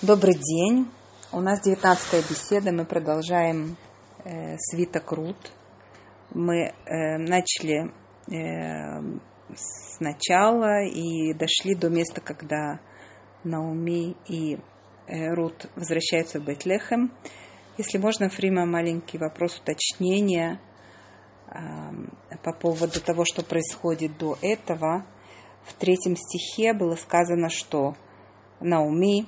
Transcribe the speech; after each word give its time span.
Добрый 0.00 0.34
день. 0.34 0.88
У 1.32 1.40
нас 1.40 1.60
19 1.60 2.30
беседа. 2.30 2.70
Мы 2.70 2.84
продолжаем 2.84 3.76
э, 4.22 4.56
свиток 4.56 5.10
Рут. 5.10 5.50
Мы 6.30 6.66
э, 6.66 7.18
начали 7.18 7.90
э, 8.30 9.02
сначала 9.96 10.84
и 10.84 11.34
дошли 11.34 11.74
до 11.74 11.88
места, 11.88 12.20
когда 12.20 12.78
Науми 13.42 14.14
и 14.28 14.60
э, 15.08 15.34
Рут 15.34 15.68
возвращаются 15.74 16.38
в 16.38 16.44
Бетлехем. 16.44 17.12
Если 17.76 17.98
можно, 17.98 18.28
Фрима, 18.28 18.66
маленький 18.66 19.18
вопрос 19.18 19.58
уточнения 19.58 20.60
э, 21.48 21.56
по 22.44 22.52
поводу 22.52 23.00
того, 23.00 23.24
что 23.24 23.42
происходит 23.42 24.16
до 24.16 24.38
этого. 24.42 25.04
В 25.64 25.72
третьем 25.72 26.14
стихе 26.14 26.72
было 26.72 26.94
сказано, 26.94 27.48
что 27.50 27.96
Науми 28.60 29.26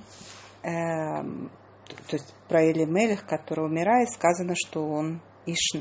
то 0.63 2.17
есть 2.17 2.35
про 2.49 2.71
Элимелех, 2.71 3.27
который 3.27 3.67
умирает, 3.67 4.11
сказано, 4.11 4.55
что 4.57 4.87
он 4.87 5.21
Иш, 5.47 5.81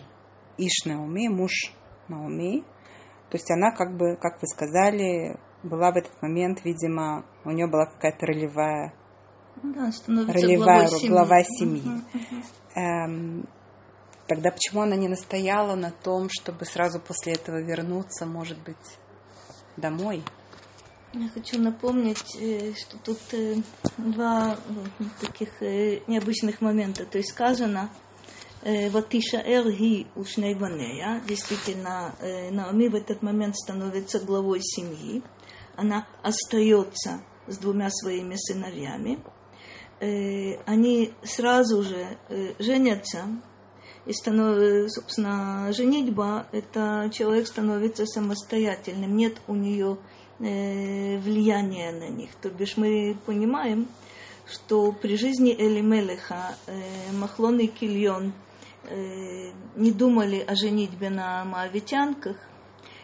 Иш 0.58 0.86
Науми, 0.86 1.28
муж 1.28 1.52
Науми. 2.08 2.64
То 3.30 3.38
есть 3.38 3.50
она 3.52 3.72
как 3.72 3.96
бы, 3.96 4.16
как 4.16 4.42
вы 4.42 4.48
сказали, 4.48 5.38
была 5.64 5.92
в 5.92 5.98
этот 5.98 6.22
момент, 6.22 6.64
видимо, 6.64 7.26
у 7.46 7.52
нее 7.52 7.68
была 7.68 7.86
какая-то 7.86 8.26
ролевая, 8.26 8.94
да, 9.62 9.92
ролевая 10.34 10.88
главой 10.88 11.10
глава 11.10 11.44
семьи. 11.44 11.82
Мгм, 11.86 12.06
мгм. 12.14 12.44
Эм, 12.76 13.50
тогда 14.28 14.52
почему 14.52 14.82
она 14.82 14.96
не 14.96 15.08
настояла 15.08 15.76
на 15.76 15.92
том, 15.92 16.30
чтобы 16.30 16.66
сразу 16.66 17.00
после 17.00 17.34
этого 17.34 17.62
вернуться, 17.62 18.26
может 18.26 18.58
быть, 18.64 18.98
домой? 19.78 20.24
Я 21.14 21.28
хочу 21.30 21.60
напомнить, 21.60 22.36
э, 22.40 22.74
что 22.76 23.00
тут 23.00 23.18
э, 23.32 23.56
два 23.98 24.56
э, 25.00 25.04
таких 25.20 25.50
э, 25.64 26.02
необычных 26.06 26.62
момента. 26.62 27.04
То 27.04 27.18
есть 27.18 27.32
сказано, 27.32 27.90
Ватиша 28.62 29.38
Эр 29.38 29.72
Ги 29.72 30.06
Ушней 30.16 30.54
Ванея. 30.54 31.24
Действительно, 31.26 32.14
Наоми 32.52 32.90
в 32.90 32.96
этот 32.96 33.24
момент 33.24 33.56
становится 33.56 34.20
главой 34.20 34.60
семьи. 34.62 35.24
Она 35.78 36.06
остается 36.22 37.22
с 37.48 37.58
двумя 37.58 37.90
своими 37.90 38.36
сыновьями. 38.36 39.18
Они 40.66 41.14
сразу 41.24 41.84
же 41.84 42.18
женятся, 42.60 43.28
и 44.06 44.12
станов- 44.12 44.90
собственно, 44.90 45.72
женитьба, 45.72 46.48
это 46.52 47.10
человек 47.14 47.48
становится 47.48 48.06
самостоятельным, 48.06 49.16
нет 49.16 49.42
у 49.48 49.56
нее 49.56 50.00
э, 50.40 51.18
влияния 51.20 51.92
на 51.92 52.10
них. 52.10 52.30
То 52.42 52.50
бишь 52.50 52.78
мы 52.78 53.16
понимаем, 53.26 53.88
что 54.50 54.92
при 54.92 55.16
жизни 55.16 55.54
Элимелеха 55.54 56.56
э, 56.66 57.12
Махлон 57.14 57.60
и 57.60 57.68
Кильон 57.68 58.34
э, 58.84 59.52
не 59.76 59.92
думали 59.92 60.40
о 60.40 60.56
женитьбе 60.56 61.10
на 61.10 61.46
моавитянках. 61.46 62.38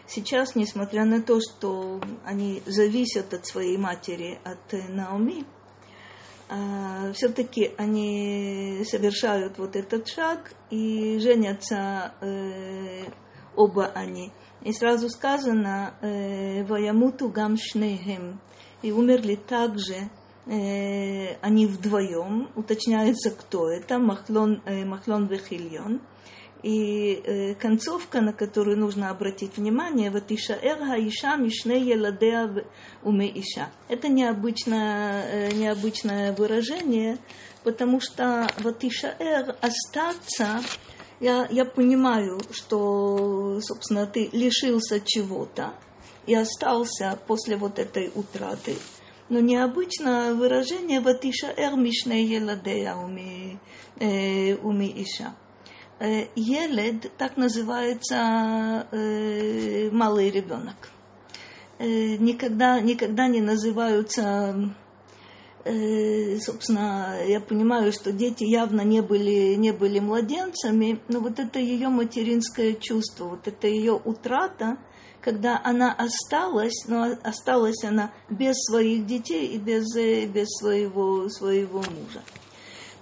Сейчас, 0.08 0.54
несмотря 0.54 1.04
на 1.04 1.22
то, 1.22 1.40
что 1.40 2.00
они 2.24 2.62
зависят 2.66 3.34
от 3.34 3.46
своей 3.46 3.76
матери, 3.76 4.38
от 4.44 4.74
э, 4.74 4.88
Наоми, 4.88 5.44
все-таки 7.12 7.72
они 7.76 8.84
совершают 8.88 9.58
вот 9.58 9.74
этот 9.74 10.06
шаг 10.06 10.52
и 10.70 11.18
женятся 11.18 12.14
оба 13.56 13.86
они. 13.86 14.30
И 14.66 14.72
сразу 14.72 15.08
сказано 15.08 15.94
э, 16.00 16.64
«Ваямуту 16.64 17.28
гам 17.28 17.56
шнейхем» 17.56 18.40
и 18.82 18.90
умерли 18.90 19.36
также 19.36 20.10
э, 20.46 21.36
они 21.40 21.66
вдвоем. 21.68 22.50
Уточняется, 22.56 23.30
кто 23.30 23.70
это, 23.70 24.00
Махлон, 24.00 24.60
э, 24.64 24.84
Махлон 24.84 25.28
Вехильон. 25.28 26.00
И 26.64 27.12
э, 27.12 27.54
концовка, 27.54 28.20
на 28.20 28.32
которую 28.32 28.76
нужно 28.76 29.10
обратить 29.10 29.56
внимание, 29.56 30.10
вот 30.10 30.32
Ишаэр 30.32 30.78
Хаиша 30.78 31.36
Мишне 31.36 31.80
Еладеа 31.80 32.64
Уме 33.04 33.28
Иша. 33.38 33.70
Это 33.88 34.08
необычное, 34.08 35.22
э, 35.30 35.52
необычное 35.52 36.32
выражение, 36.32 37.18
потому 37.62 38.00
что 38.00 38.48
вот 38.64 38.82
Ишаэр 38.82 39.54
остаться, 39.60 40.60
я, 41.20 41.46
я 41.50 41.64
понимаю, 41.64 42.40
что, 42.50 43.60
собственно, 43.60 44.06
ты 44.06 44.28
лишился 44.32 45.00
чего-то 45.00 45.74
и 46.26 46.34
остался 46.34 47.18
после 47.26 47.56
вот 47.56 47.78
этой 47.78 48.10
утраты. 48.14 48.76
Но 49.28 49.40
необычное 49.40 50.34
выражение 50.34 51.00
вот 51.00 51.24
Ишаэр 51.24 51.76
Мишне 51.76 52.24
Еладеа 52.24 52.96
Уме, 52.96 53.58
э, 53.98 54.54
уме 54.56 55.02
Иша. 55.02 55.34
Э, 55.98 56.26
Елед, 56.36 57.10
так 57.16 57.36
называется 57.36 58.86
э, 58.92 59.90
малый 59.90 60.30
ребенок. 60.30 60.90
Э, 61.78 62.16
никогда, 62.16 62.80
никогда 62.80 63.26
не 63.26 63.40
называются, 63.40 64.74
собственно, 66.40 67.18
я 67.26 67.40
понимаю, 67.40 67.92
что 67.92 68.12
дети 68.12 68.44
явно 68.44 68.82
не 68.82 69.00
были, 69.00 69.54
не 69.54 69.72
были 69.72 69.98
младенцами, 69.98 71.00
но 71.08 71.20
вот 71.20 71.38
это 71.38 71.58
ее 71.58 71.88
материнское 71.88 72.74
чувство, 72.74 73.24
вот 73.24 73.48
это 73.48 73.66
ее 73.66 73.94
утрата, 73.94 74.78
когда 75.20 75.60
она 75.64 75.92
осталась, 75.92 76.84
но 76.86 77.16
осталась 77.24 77.82
она 77.82 78.12
без 78.30 78.54
своих 78.56 79.06
детей 79.06 79.48
и 79.48 79.58
без, 79.58 79.96
э, 79.96 80.26
без 80.26 80.46
своего, 80.58 81.28
своего 81.28 81.78
мужа. 81.78 82.22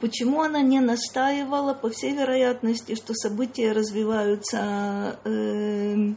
Почему 0.01 0.41
она 0.43 0.63
не 0.63 0.81
настаивала? 0.81 1.75
По 1.75 1.91
всей 1.91 2.15
вероятности, 2.15 2.95
что 2.95 3.15
события 3.15 3.73
развиваются 3.73 5.19
э, 5.25 6.15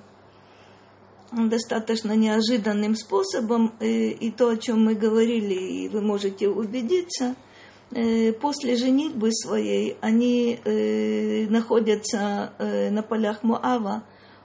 достаточно 1.32 2.14
неожиданным 2.14 2.96
способом, 2.96 3.74
э, 3.80 4.10
и 4.10 4.32
то, 4.32 4.50
о 4.50 4.58
чем 4.58 4.86
мы 4.86 4.96
говорили, 4.96 5.54
и 5.54 5.90
вы 5.90 6.02
можете 6.02 6.48
убедиться, 6.48 7.36
э, 7.92 8.32
после 8.34 8.76
женитьбы 8.76 9.32
своей 9.32 9.98
они 10.02 10.60
э, 10.64 11.48
находятся 11.50 12.54
на 12.60 13.04
полях 13.04 13.44
Муава 13.44 14.04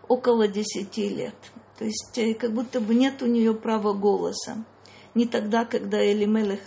около 0.09 0.49
10 0.49 0.97
лет. 0.99 1.35
То 1.79 1.85
есть 1.85 2.39
как 2.39 2.53
будто 2.53 2.81
бы 2.81 2.95
нет 2.95 3.23
у 3.23 3.27
нее 3.27 3.55
права 3.55 3.93
голоса. 3.93 4.65
Не 5.15 5.27
тогда, 5.27 5.65
когда 5.67 6.03
Элимелех 6.03 6.61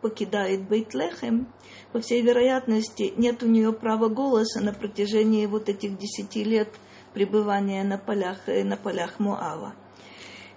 покидает 0.00 0.66
Бейтлехем, 0.68 1.48
по 1.92 2.00
всей 2.00 2.22
вероятности, 2.22 3.12
нет 3.16 3.42
у 3.42 3.46
нее 3.46 3.72
права 3.72 4.08
голоса 4.08 4.60
на 4.60 4.72
протяжении 4.72 5.44
вот 5.46 5.68
этих 5.68 5.98
десяти 5.98 6.44
лет 6.44 6.68
пребывания 7.14 7.84
на 7.84 7.98
полях, 7.98 8.48
э, 8.48 8.64
на 8.64 8.76
полях 8.76 9.18
Моава. 9.18 9.74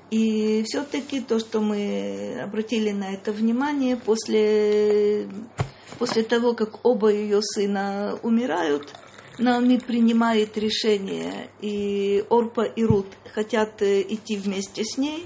И 0.10 0.64
все-таки 0.66 1.22
то, 1.22 1.40
что 1.40 1.62
мы 1.62 2.40
обратили 2.44 2.92
на 2.92 3.14
это 3.14 3.32
внимание, 3.32 3.96
после, 3.96 5.30
после 5.98 6.24
того, 6.24 6.54
как 6.54 6.86
оба 6.86 7.10
ее 7.10 7.42
сына 7.42 8.20
умирают, 8.22 8.94
Наоми 9.38 9.78
принимает 9.78 10.58
решение, 10.58 11.50
и 11.62 12.24
Орпа 12.30 12.64
и 12.64 12.84
Рут 12.84 13.08
хотят 13.34 13.82
э, 13.82 14.02
идти 14.02 14.36
вместе 14.36 14.84
с 14.84 14.98
ней, 14.98 15.26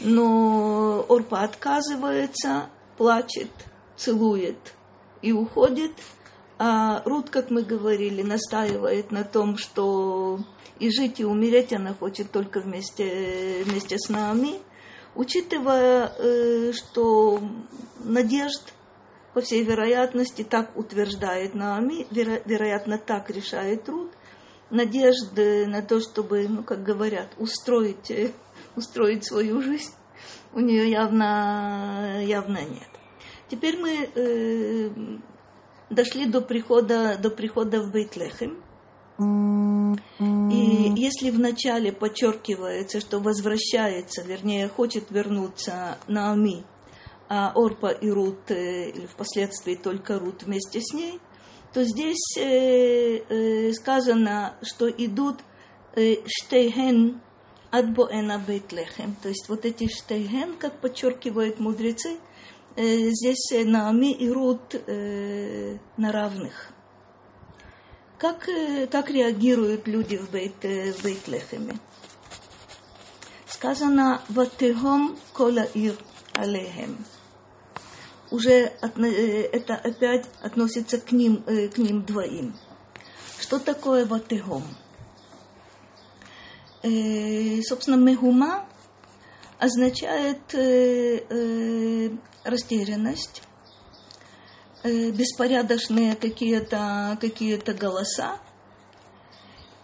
но 0.00 1.04
Орпа 1.08 1.42
отказывается, 1.42 2.68
плачет, 2.98 3.50
целует 3.96 4.74
и 5.22 5.32
уходит. 5.32 5.92
А 6.62 7.02
Рут, 7.06 7.30
как 7.30 7.48
мы 7.48 7.62
говорили, 7.62 8.20
настаивает 8.20 9.10
на 9.10 9.24
том, 9.24 9.56
что 9.56 10.40
и 10.78 10.90
жить, 10.90 11.18
и 11.18 11.24
умереть 11.24 11.72
она 11.72 11.94
хочет 11.94 12.30
только 12.32 12.60
вместе, 12.60 13.62
вместе 13.64 13.96
с 13.98 14.10
нами, 14.10 14.60
учитывая, 15.14 16.12
э, 16.18 16.72
что 16.74 17.40
надежд, 18.04 18.74
по 19.32 19.40
всей 19.40 19.64
вероятности, 19.64 20.42
так 20.42 20.76
утверждает 20.76 21.54
Наоми, 21.54 22.06
веро, 22.10 22.42
вероятно, 22.44 22.98
так 22.98 23.30
решает 23.30 23.88
Рут, 23.88 24.12
надежды 24.68 25.66
на 25.66 25.80
то, 25.80 25.98
чтобы, 25.98 26.46
ну, 26.46 26.62
как 26.62 26.82
говорят, 26.82 27.30
устроить, 27.38 28.10
э, 28.10 28.32
устроить 28.76 29.24
свою 29.24 29.62
жизнь, 29.62 29.94
у 30.52 30.60
нее 30.60 30.90
явно, 30.90 32.22
явно 32.22 32.58
нет. 32.58 32.90
Теперь 33.48 33.78
мы 33.78 34.10
э, 34.14 34.90
дошли 35.90 36.26
до 36.26 36.40
прихода, 36.40 37.18
до 37.18 37.30
прихода 37.30 37.82
в 37.82 37.90
Бейтлехем. 37.90 38.62
И 40.18 40.92
если 40.96 41.30
вначале 41.30 41.92
подчеркивается, 41.92 43.00
что 43.00 43.18
возвращается, 43.18 44.22
вернее, 44.22 44.68
хочет 44.68 45.10
вернуться 45.10 45.98
Наоми, 46.06 46.64
а 47.28 47.52
Орпа 47.54 47.90
и 47.90 48.10
Рут, 48.10 48.50
э, 48.50 48.90
или 48.90 49.06
впоследствии 49.06 49.74
только 49.74 50.18
Рут 50.18 50.42
вместе 50.42 50.80
с 50.80 50.92
ней, 50.92 51.20
то 51.72 51.84
здесь 51.84 52.36
э, 52.38 53.18
э, 53.28 53.72
сказано, 53.72 54.56
что 54.62 54.88
идут 54.90 55.36
штейген 55.94 57.20
от 57.70 57.92
Боэна 57.92 58.38
Бейтлехем. 58.38 59.16
То 59.22 59.28
есть 59.28 59.48
вот 59.48 59.64
эти 59.64 59.88
штейген, 59.88 60.56
как 60.56 60.80
подчеркивают 60.80 61.60
мудрецы, 61.60 62.18
здесь 62.76 63.50
Наами 63.64 64.12
и 64.12 64.30
Рут 64.30 64.74
э, 64.74 65.78
на 65.96 66.12
равных. 66.12 66.72
Как, 68.20 68.50
э, 68.50 68.86
как 68.86 69.08
реагируют 69.08 69.88
люди 69.88 70.18
в, 70.18 70.30
Бейт, 70.30 70.62
э, 70.62 70.92
Бейтлехеме? 71.02 71.78
Сказано 73.46 74.20
«Ватехом 74.28 75.18
кола 75.32 75.66
ир 75.72 75.94
алехем». 76.34 77.04
Уже 78.30 78.72
э, 78.82 79.42
это 79.52 79.74
опять 79.74 80.26
относится 80.42 81.00
к 81.00 81.12
ним, 81.12 81.42
к 81.44 81.78
ним 81.78 82.02
двоим. 82.02 82.54
Что 83.40 83.58
такое 83.58 84.04
ватехом? 84.04 84.64
Собственно, 86.82 87.96
мегума 87.96 88.66
означает 89.60 90.40
растерянность, 92.44 93.42
Э, 94.82 95.10
беспорядочные 95.10 96.16
какие-то 96.16 97.18
какие 97.20 97.56
голоса, 97.74 98.38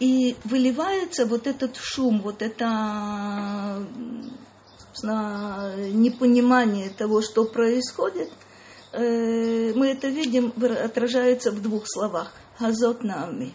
и 0.01 0.37
выливается 0.45 1.27
вот 1.27 1.47
этот 1.47 1.77
шум, 1.77 2.23
вот 2.23 2.41
это 2.41 3.85
непонимание 5.91 6.89
того, 6.89 7.21
что 7.21 7.45
происходит. 7.45 8.31
Э, 8.93 9.75
мы 9.75 9.89
это 9.89 10.09
видим, 10.09 10.55
отражается 10.83 11.51
в 11.51 11.61
двух 11.61 11.83
словах. 11.87 12.33
Газот 12.59 13.05
нами. 13.05 13.53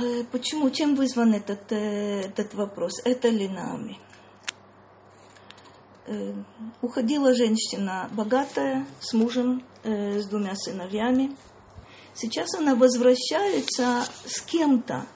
Э, 0.00 0.24
почему? 0.30 0.70
Чем 0.70 0.94
вызван 0.94 1.34
этот, 1.34 1.72
этот 1.72 2.54
вопрос? 2.54 3.00
Это 3.04 3.28
ли 3.28 3.48
нами? 3.48 3.98
Э, 6.06 6.32
уходила 6.80 7.34
женщина 7.34 8.08
богатая, 8.12 8.86
с 9.00 9.12
мужем, 9.12 9.62
э, 9.82 10.20
с 10.20 10.26
двумя 10.26 10.54
сыновьями. 10.54 11.36
Сейчас 12.14 12.54
она 12.54 12.74
возвращается 12.74 14.04
с 14.24 14.40
кем-то. 14.40 15.06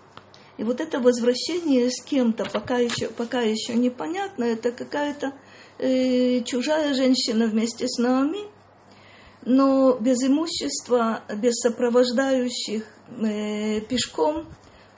И 0.58 0.64
вот 0.64 0.80
это 0.80 1.00
возвращение 1.00 1.90
с 1.90 2.02
кем-то 2.04 2.44
пока 2.44 2.76
еще, 2.76 3.08
пока 3.08 3.40
еще 3.40 3.74
непонятно. 3.74 4.44
Это 4.44 4.70
какая-то 4.70 5.32
э, 5.78 6.42
чужая 6.42 6.92
женщина 6.92 7.46
вместе 7.46 7.88
с 7.88 7.98
нами, 7.98 8.50
но 9.46 9.94
без 9.94 10.22
имущества, 10.22 11.22
без 11.34 11.54
сопровождающих 11.54 12.84
э, 13.08 13.80
пешком. 13.80 14.46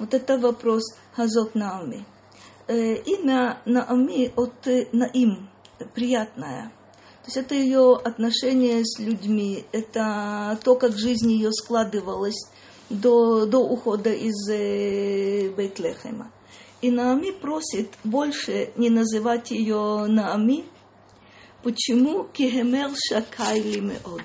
Вот 0.04 0.12
это 0.12 0.36
вопрос 0.36 0.82
Газот 1.16 1.54
Наоми. 1.54 2.04
Э, 2.68 2.94
имя 2.94 3.62
Наоми 3.64 4.30
от 4.36 4.52
Наим, 4.92 5.48
приятная. 5.94 6.70
То 7.22 7.28
есть 7.28 7.36
это 7.38 7.54
ее 7.54 7.96
отношение 7.96 8.84
с 8.84 8.98
людьми, 8.98 9.64
это 9.72 10.60
то, 10.62 10.74
как 10.74 10.94
жизнь 10.94 11.32
ее 11.32 11.50
складывалась 11.52 12.50
до, 12.90 13.46
до 13.46 13.60
ухода 13.60 14.12
из 14.12 14.46
э, 14.50 15.48
Бейтлехема. 15.56 16.30
И 16.82 16.90
Наами 16.90 17.30
просит 17.30 17.88
больше 18.04 18.72
не 18.76 18.90
называть 18.90 19.52
ее 19.52 20.04
Наами. 20.06 20.66
Почему? 21.62 22.24
Кихемер 22.24 22.90
шакайли 23.08 23.80
меод. 23.80 24.20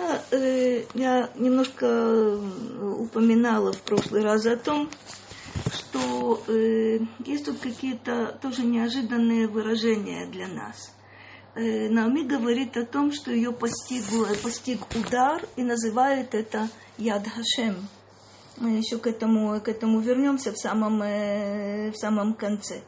Да, 0.00 0.22
э, 0.30 0.84
я 0.94 1.28
немножко 1.34 2.40
упоминала 2.80 3.70
в 3.70 3.82
прошлый 3.82 4.22
раз 4.22 4.46
о 4.46 4.56
том, 4.56 4.88
что 5.74 6.42
э, 6.48 7.00
есть 7.26 7.44
тут 7.44 7.58
какие-то 7.58 8.38
тоже 8.40 8.62
неожиданные 8.62 9.46
выражения 9.46 10.24
для 10.24 10.48
нас. 10.48 10.94
Э, 11.54 11.90
Наоми 11.90 12.22
говорит 12.22 12.78
о 12.78 12.86
том, 12.86 13.12
что 13.12 13.30
ее 13.30 13.52
постиг, 13.52 14.04
постиг 14.42 14.80
удар 14.96 15.46
и 15.56 15.62
называет 15.62 16.34
это 16.34 16.70
Яд 16.96 17.26
Хашем. 17.28 17.86
Мы 18.56 18.78
еще 18.78 18.96
к 18.96 19.06
этому, 19.06 19.60
к 19.60 19.68
этому 19.68 20.00
вернемся 20.00 20.52
в 20.52 20.56
самом, 20.56 21.02
э, 21.02 21.90
в 21.90 21.96
самом 21.98 22.32
конце. 22.32 22.80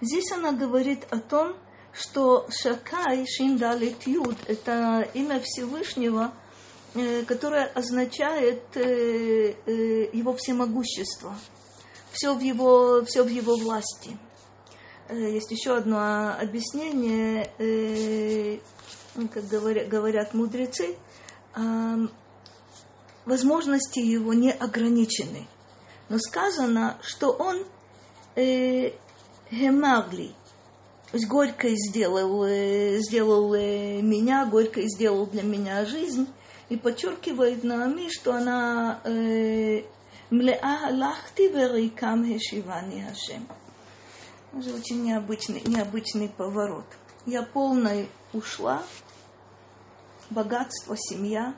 Здесь 0.00 0.32
она 0.32 0.52
говорит 0.52 1.06
о 1.10 1.18
том, 1.18 1.56
что 1.92 2.46
Шакай 2.48 3.26
Шиндалит 3.26 4.06
Юд– 4.06 4.38
это 4.46 5.06
имя 5.12 5.40
Всевышнего, 5.44 6.32
э, 6.32 6.43
которое 7.26 7.66
означает 7.66 8.62
э, 8.76 9.54
э, 9.66 10.10
его 10.12 10.34
всемогущество– 10.34 11.34
все 12.14 12.34
в 12.34 12.40
его, 12.40 13.04
все 13.04 13.24
в 13.24 13.28
его 13.28 13.56
власти. 13.56 14.16
Э, 15.08 15.16
есть 15.16 15.50
еще 15.50 15.76
одно 15.76 16.34
объяснение, 16.40 17.50
э, 17.58 18.58
ну, 19.16 19.28
как 19.28 19.46
говорят, 19.48 20.32
мудрецы, 20.34 20.96
возможности 23.26 24.00
его 24.00 24.34
не 24.34 24.52
ограничены. 24.52 25.46
Но 26.08 26.18
сказано, 26.18 26.98
что 27.02 27.30
он 27.30 27.64
э, 28.36 28.92
гемагли, 29.50 30.32
то 31.10 31.16
есть 31.16 31.28
горькой 31.28 31.76
сделал, 31.76 32.44
сделал 33.00 33.52
меня, 33.54 34.46
горькой 34.46 34.88
сделал 34.88 35.26
для 35.26 35.42
меня 35.42 35.84
жизнь, 35.84 36.26
и 36.68 36.76
подчеркивает 36.76 37.64
Наами, 37.64 38.08
что 38.10 38.34
она 38.34 39.00
Млеа 40.30 40.78
халахти 40.78 41.48
верикам 41.48 42.24
хешивани 42.24 43.02
Хашем. 43.02 43.46
Это 44.52 44.74
очень 44.74 45.04
необычный, 45.04 45.62
необычный 45.66 46.28
поворот. 46.28 46.86
Я 47.26 47.42
полной 47.42 48.08
ушла, 48.32 48.82
богатство, 50.30 50.96
семья. 50.96 51.54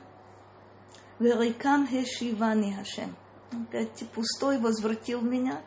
Верикам 1.19 1.87
хешивани 1.87 2.73
Хашем. 2.73 3.15
Опять 3.51 4.03
пустой 4.13 4.59
возвратил 4.59 5.21
меня, 5.21 5.61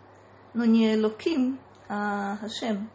но 0.55 0.65
не 0.65 0.95
Элоким, 0.95 1.59
а 1.89 2.37
Хашем, 2.37 2.91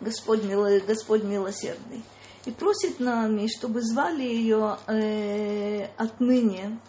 Господь, 0.00 0.42
мило, 0.42 0.80
Господь 0.80 1.22
милосердный. 1.22 2.02
И 2.44 2.50
просит 2.50 2.98
нами, 2.98 3.46
чтобы 3.46 3.82
звали 3.82 4.24
ее 4.24 4.76
э, 4.88 5.86
отныне 5.96 6.80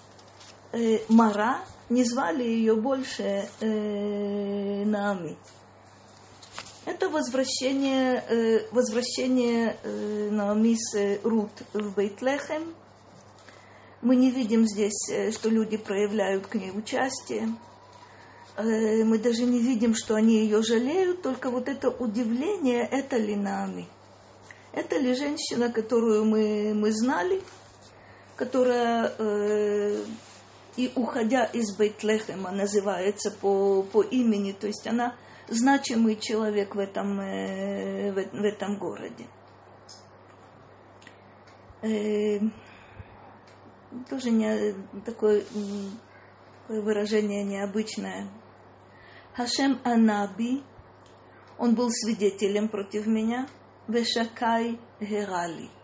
э, 0.72 1.00
Мара, 1.10 1.60
не 1.90 2.04
звали 2.04 2.44
ее 2.44 2.76
больше 2.76 3.48
э, 3.60 4.84
Наами. 4.86 5.38
Это 6.86 7.08
возвращение, 7.10 8.24
э, 8.28 8.68
возвращение 8.72 9.78
э, 9.84 10.30
Наами 10.32 10.76
с 10.76 10.96
э, 10.96 11.20
Рут 11.24 11.52
в 11.74 11.94
Бейтлехем. 11.94 12.74
Мы 14.02 14.16
не 14.16 14.32
видим 14.32 14.68
здесь, 14.68 15.08
э, 15.12 15.32
что 15.32 15.50
люди 15.50 15.78
проявляют 15.78 16.48
к 16.48 16.56
ней 16.56 16.72
участие. 16.72 17.56
Э, 18.58 19.04
мы 19.04 19.20
даже 19.20 19.44
не 19.44 19.60
видим, 19.60 19.94
что 19.94 20.16
они 20.16 20.40
ее 20.40 20.64
жалеют, 20.64 21.22
только 21.22 21.52
вот 21.52 21.70
это 21.70 21.90
удивление, 21.90 22.88
это 22.90 23.18
ли 23.18 23.36
Наами. 23.36 23.88
Это 24.74 24.98
ли 24.98 25.14
женщина, 25.14 25.72
которую 25.72 26.26
мы, 26.26 26.74
мы 26.74 26.92
знали, 26.92 27.42
которая 28.36 29.14
э, 29.20 30.04
и 30.76 30.92
уходя 30.96 31.46
из 31.46 31.78
Бейтлехема 31.78 32.52
называется 32.52 33.30
по, 33.30 33.84
по 33.84 34.02
имени, 34.02 34.52
то 34.52 34.66
есть 34.66 34.88
она 34.88 35.16
значимый 35.48 36.16
человек 36.16 36.74
в 36.74 36.80
этом, 36.80 37.20
э, 37.20 38.12
в, 38.12 38.16
в 38.16 38.44
этом 38.44 38.78
городе. 38.78 39.28
Э, 41.84 42.40
тоже 44.10 44.32
не, 44.32 44.74
такое, 45.06 45.44
такое 46.62 46.82
выражение 46.82 47.44
необычное. 47.44 48.28
Хашем 49.36 49.80
Анаби, 49.84 50.64
он 51.60 51.76
был 51.76 51.92
свидетелем 51.92 52.70
против 52.70 53.06
меня, 53.06 53.48
Вешакай 53.88 54.80
Герали– 55.00 55.70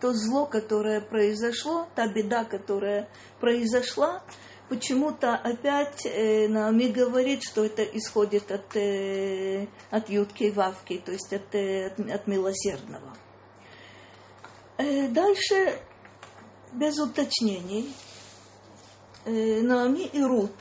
то 0.00 0.12
зло, 0.12 0.46
которое 0.46 1.00
произошло, 1.00 1.88
та 1.94 2.06
беда, 2.06 2.44
которая 2.44 3.08
произошла, 3.40 4.22
почему-то 4.68 5.34
опять 5.34 6.04
э, 6.04 6.48
Наоми 6.48 6.88
говорит, 6.88 7.42
что 7.42 7.64
это 7.64 7.82
исходит 7.82 8.50
от, 8.52 8.76
э, 8.76 9.66
от 9.90 10.08
Ютки 10.10 10.44
и 10.44 10.50
Вавки, 10.50 11.02
то 11.04 11.12
есть 11.12 11.32
от, 11.32 11.54
э, 11.54 11.86
от, 11.86 11.98
от 11.98 12.26
милосердного. 12.26 13.16
Э, 14.76 15.08
дальше, 15.08 15.78
без 16.72 16.98
уточнений, 16.98 17.94
э, 19.24 19.62
Наоми 19.62 20.06
и 20.06 20.22
Рут 20.22 20.52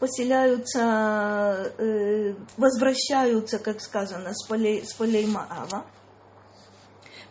поселяются, 0.00 1.72
э, 1.78 2.34
возвращаются, 2.56 3.58
как 3.58 3.80
сказано, 3.80 4.34
с 4.34 4.46
полей, 4.46 4.84
с 4.84 4.92
полей 4.94 5.26
Маава– 5.26 5.84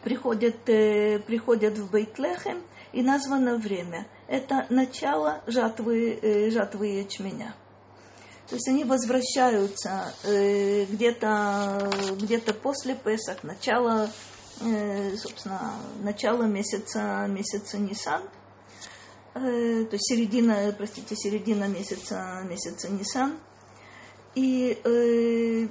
приходят, 0.03 0.67
э, 0.67 1.19
приходят 1.19 1.77
в 1.77 1.91
Бейтлехем, 1.91 2.63
и 2.91 3.03
названо 3.03 3.57
время. 3.57 4.07
Это 4.27 4.65
начало 4.69 5.41
жатвы, 5.45 6.17
э, 6.21 6.49
жатвы 6.49 6.87
ячменя. 6.87 7.53
То 8.47 8.55
есть 8.55 8.67
они 8.67 8.83
возвращаются 8.83 10.11
э, 10.23 10.85
где-то 10.85 11.91
где 12.19 12.39
после 12.39 12.95
Песах, 12.95 13.43
начало, 13.43 14.09
э, 14.61 15.15
собственно, 15.17 15.73
начало 16.01 16.43
месяца, 16.43 17.27
месяца 17.27 17.77
Нисан, 17.77 18.23
э, 19.33 19.85
то 19.85 19.93
есть 19.93 20.05
середина, 20.05 20.73
простите, 20.77 21.15
середина 21.15 21.67
месяца, 21.67 22.41
месяца 22.47 22.89
Нисан. 22.89 23.39
И 24.35 24.79
э, 24.83 25.67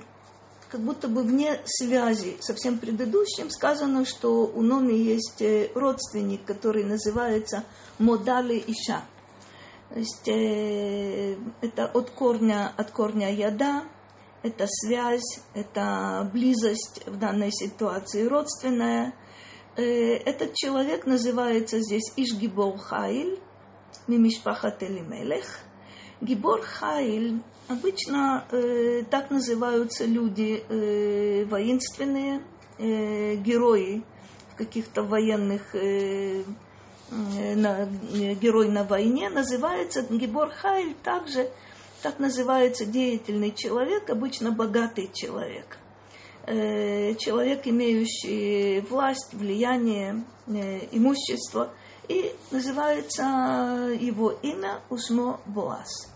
как 0.70 0.80
будто 0.80 1.08
бы 1.08 1.22
вне 1.22 1.60
связи 1.64 2.36
со 2.40 2.54
всем 2.54 2.78
предыдущим 2.78 3.50
сказано, 3.50 4.04
что 4.04 4.46
у 4.46 4.62
Номи 4.62 4.94
есть 4.94 5.40
э, 5.40 5.70
родственник, 5.74 6.44
который 6.44 6.84
называется 6.84 7.64
Модали 7.98 8.62
Иша. 8.66 9.04
То 9.90 9.98
есть 9.98 10.28
э, 10.28 11.36
это 11.62 11.86
от 11.86 12.10
корня, 12.10 12.72
от 12.76 12.90
корня 12.90 13.32
яда, 13.32 13.84
это 14.42 14.66
связь, 14.68 15.40
это 15.54 16.28
близость 16.32 17.02
в 17.06 17.18
данной 17.18 17.50
ситуации 17.50 18.24
родственная. 18.24 19.14
Э, 19.76 19.82
этот 19.82 20.54
человек 20.54 21.06
называется 21.06 21.80
здесь 21.80 22.12
Ишгибор 22.16 22.76
Хайль, 22.76 23.40
Мимишпахат 24.08 24.82
Элимелех. 24.82 25.60
Гибор 26.20 26.62
Хайль 26.62 27.40
обычно 27.68 28.44
э, 28.50 29.02
так 29.10 29.30
называются 29.30 30.06
люди 30.06 30.64
э, 30.68 31.44
воинственные, 31.44 32.42
э, 32.78 33.36
герои 33.36 34.02
в 34.52 34.56
каких-то 34.56 35.02
военных 35.02 35.74
э, 35.74 36.42
э 37.10 37.54
на, 37.54 37.86
герой 38.34 38.68
на 38.68 38.84
войне 38.84 39.30
называется 39.30 40.02
Гибор 40.02 40.50
Хайль 40.50 40.94
также 41.02 41.50
так 42.02 42.18
называется 42.18 42.84
деятельный 42.84 43.52
человек, 43.52 44.10
обычно 44.10 44.52
богатый 44.52 45.10
человек. 45.12 45.78
Э, 46.46 47.14
человек, 47.16 47.66
имеющий 47.66 48.80
власть, 48.88 49.34
влияние, 49.34 50.24
э, 50.46 50.86
имущество. 50.92 51.74
И 52.08 52.34
называется 52.50 53.22
его 54.00 54.30
имя 54.42 54.80
Ушмо 54.88 55.40
Боаз. 55.46 56.08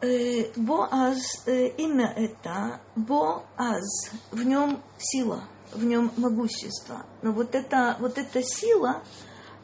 Э, 0.00 0.50
Боаз, 0.56 1.46
имя 1.46 2.12
это 2.16 2.80
Боаз, 2.96 4.10
в 4.30 4.42
нем 4.42 4.82
сила, 4.98 5.44
в 5.72 5.84
нем 5.84 6.10
могущество. 6.16 7.04
Но 7.22 7.32
вот 7.32 7.54
эта, 7.54 7.96
вот 8.00 8.16
эта 8.16 8.42
сила, 8.42 9.02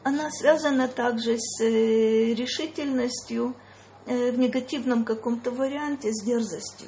она 0.03 0.29
связана 0.29 0.87
также 0.87 1.37
с 1.39 1.59
решительностью, 1.61 3.55
Э, 4.09 4.31
в 4.31 4.39
негативном 4.39 5.03
каком-то 5.03 5.51
варианте 5.51 6.13
с 6.13 6.23
дерзостью. 6.23 6.87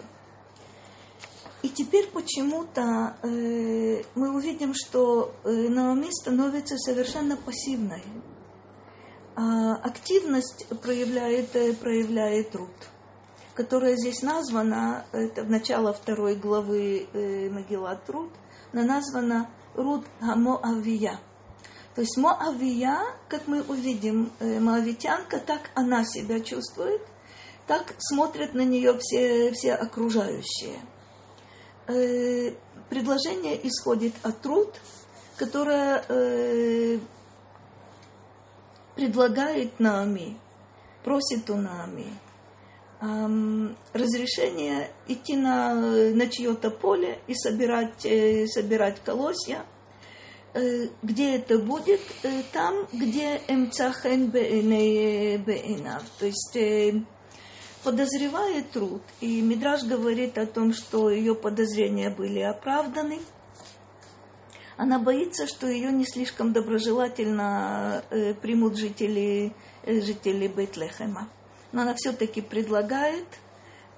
И 1.61 1.69
теперь 1.69 2.07
почему-то 2.07 3.17
э, 3.21 4.03
мы 4.15 4.33
увидим, 4.33 4.73
что 4.73 5.33
э, 5.43 5.49
Наоми 5.49 6.09
становится 6.09 6.77
совершенно 6.77 7.35
пассивной. 7.35 8.03
А 9.35 9.75
активность 9.75 10.67
проявляет, 10.81 11.53
э, 11.57 11.73
проявляет 11.73 12.55
Рут, 12.55 12.69
которая 13.55 13.97
здесь 13.97 14.21
названа, 14.21 15.05
это 15.11 15.43
в 15.43 15.49
начало 15.49 15.91
второй 15.93 16.35
главы 16.35 17.07
э, 17.11 17.49
Магилат 17.49 18.09
Рут, 18.09 18.31
она 18.71 18.83
названа 18.83 19.49
Рут 19.75 20.05
Хамо 20.21 20.61
Авия. 20.63 21.19
То 21.95 22.01
есть 22.01 22.15
Моавия, 22.15 22.99
как 23.27 23.47
мы 23.47 23.61
увидим, 23.63 24.31
э, 24.39 24.61
моавитянка, 24.61 25.39
так 25.39 25.71
она 25.75 26.05
себя 26.05 26.39
чувствует, 26.39 27.01
так 27.67 27.93
смотрят 27.97 28.53
на 28.53 28.63
нее 28.63 28.97
все, 28.99 29.51
все 29.51 29.73
окружающие. 29.73 30.79
Э, 31.89 32.53
предложение 32.89 33.67
исходит 33.67 34.13
от 34.23 34.41
труд, 34.41 34.73
которое 35.35 36.03
э, 36.07 36.99
предлагает 38.95 39.79
Наами, 39.79 40.37
просит 41.03 41.49
у 41.49 41.55
Наами 41.55 42.05
разрешение 43.93 44.91
идти 45.07 45.37
на, 45.37 45.73
на 45.73 46.27
чье-то 46.27 46.69
поле 46.69 47.19
и 47.27 47.33
собирать, 47.33 48.01
собирать 48.01 49.01
колосья– 49.01 49.65
Э, 50.53 50.87
где 51.03 51.35
это 51.35 51.59
будет? 51.59 52.01
Э, 52.23 52.41
там, 52.51 52.87
где 52.91 53.41
эмцахен. 53.47 54.31
То 54.31 56.25
есть 56.25 56.55
э, 56.55 57.03
подозревает 57.83 58.71
труд. 58.71 59.01
И 59.21 59.41
Мидраж 59.41 59.83
говорит 59.83 60.37
о 60.37 60.45
том, 60.45 60.73
что 60.73 61.09
ее 61.09 61.35
подозрения 61.35 62.09
были 62.09 62.39
оправданы. 62.39 63.19
Она 64.77 64.99
боится, 64.99 65.45
что 65.47 65.67
ее 65.67 65.91
не 65.91 66.05
слишком 66.05 66.53
доброжелательно 66.53 68.03
примут 68.41 68.77
жители, 68.77 69.53
жители 69.85 70.47
Бейтлехема. 70.47 71.27
Но 71.71 71.81
она 71.81 71.93
все-таки 71.95 72.41
предлагает 72.41 73.27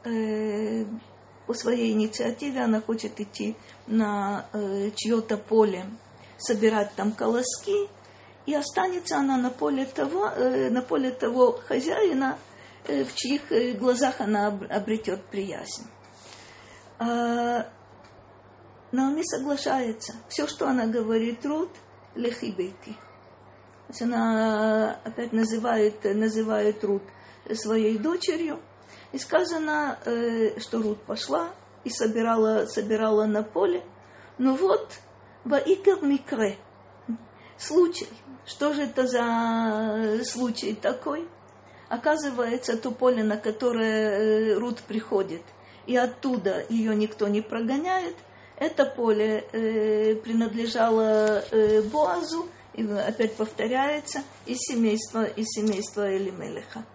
по 0.03 1.53
своей 1.53 1.91
инициативе, 1.91 2.61
она 2.61 2.81
хочет 2.81 3.19
идти 3.19 3.55
на 3.85 4.45
чье-то 4.95 5.37
поле 5.37 5.85
собирать 6.41 6.93
там 6.95 7.11
колоски, 7.11 7.87
и 8.45 8.55
останется 8.55 9.17
она 9.17 9.37
на 9.37 9.49
поле 9.49 9.85
того, 9.85 10.27
э, 10.27 10.69
на 10.69 10.81
поле 10.81 11.11
того 11.11 11.59
хозяина, 11.67 12.37
э, 12.37 12.50
в 12.87 13.15
чьих 13.15 13.51
э, 13.51 13.73
глазах 13.73 14.21
она 14.21 14.47
обретет 14.47 15.23
приязнь. 15.25 15.87
А, 16.99 17.69
Наоми 18.91 19.23
соглашается. 19.23 20.13
Все, 20.27 20.47
что 20.47 20.67
она 20.67 20.85
говорит, 20.87 21.41
труд, 21.41 21.69
лехибейки. 22.15 22.91
То 23.87 23.93
есть 23.93 24.01
она 24.01 24.99
опять 25.03 25.33
называет, 25.33 26.03
называет 26.03 26.83
Рут 26.83 27.03
своей 27.53 27.97
дочерью. 27.97 28.61
И 29.11 29.17
сказано, 29.17 29.97
что 30.57 30.81
Рут 30.81 31.03
пошла 31.03 31.49
и 31.83 31.89
собирала, 31.89 32.65
собирала 32.67 33.25
на 33.25 33.43
поле. 33.43 33.83
Но 34.37 34.55
вот 34.55 34.93
Ваикер 35.43 36.01
микре. 36.03 36.57
Случай. 37.57 38.09
Что 38.45 38.73
же 38.73 38.83
это 38.83 39.07
за 39.07 40.23
случай 40.23 40.73
такой? 40.73 41.27
Оказывается, 41.91 42.77
то 42.77 42.89
поле, 42.89 43.21
на 43.21 43.35
которое 43.35 44.53
э, 44.53 44.53
Рут 44.53 44.79
приходит, 44.79 45.41
и 45.87 45.97
оттуда 45.97 46.63
ее 46.69 46.95
никто 46.95 47.27
не 47.27 47.41
прогоняет, 47.41 48.15
это 48.55 48.85
поле 48.85 49.45
э, 49.51 50.15
принадлежало 50.15 51.43
э, 51.51 51.81
Боазу, 51.81 52.47
и 52.75 52.83
опять 52.83 53.35
повторяется, 53.35 54.23
из 54.45 54.59
семейства, 54.59 55.25
из 55.25 55.47
семейства 55.47 56.15
Элимелеха. 56.15 56.85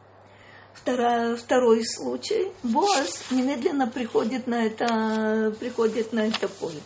Вторая, 0.73 1.37
второй 1.37 1.85
случай. 1.85 2.51
Боаз 2.63 3.31
немедленно 3.31 3.89
приходит 3.89 4.47
на 4.47 4.65
это, 4.65 5.55
приходит 5.61 6.15
на 6.15 6.27
это 6.27 6.49
поле. 6.49 6.81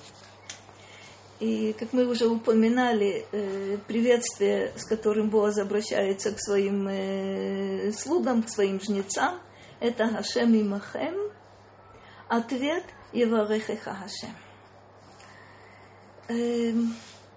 И, 1.40 1.74
как 1.78 1.94
мы 1.94 2.06
уже 2.06 2.28
упоминали, 2.28 3.24
э, 3.32 3.78
приветствие, 3.88 4.72
с 4.76 4.84
которым 4.84 5.30
Боаз 5.30 5.56
обращается 5.58 6.32
к 6.32 6.38
своим 6.38 6.86
э, 6.86 7.92
слугам, 7.92 8.42
к 8.42 8.50
своим 8.50 8.78
жнецам, 8.78 9.40
это 9.80 10.06
Хашем 10.06 10.54
и 10.54 10.62
Махем. 10.62 11.14
Ответ 12.28 12.84
Еварехеха 13.14 13.94
Хашем. 13.94 14.36
Эм, 16.28 16.94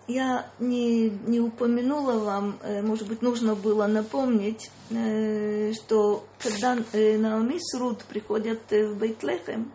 я 0.09 0.51
не, 0.59 1.09
не 1.09 1.39
упомянула 1.39 2.19
вам, 2.19 2.59
э, 2.61 2.81
может 2.81 3.07
быть, 3.07 3.21
нужно 3.21 3.55
было 3.55 3.87
напомнить, 3.87 4.69
что 4.89 6.27
когда 6.39 6.75
Наоми 6.75 7.57
с 7.57 7.73
Рут 7.79 8.03
приходят 8.03 8.59
в 8.69 8.97
Бейтлехем, 8.97 9.71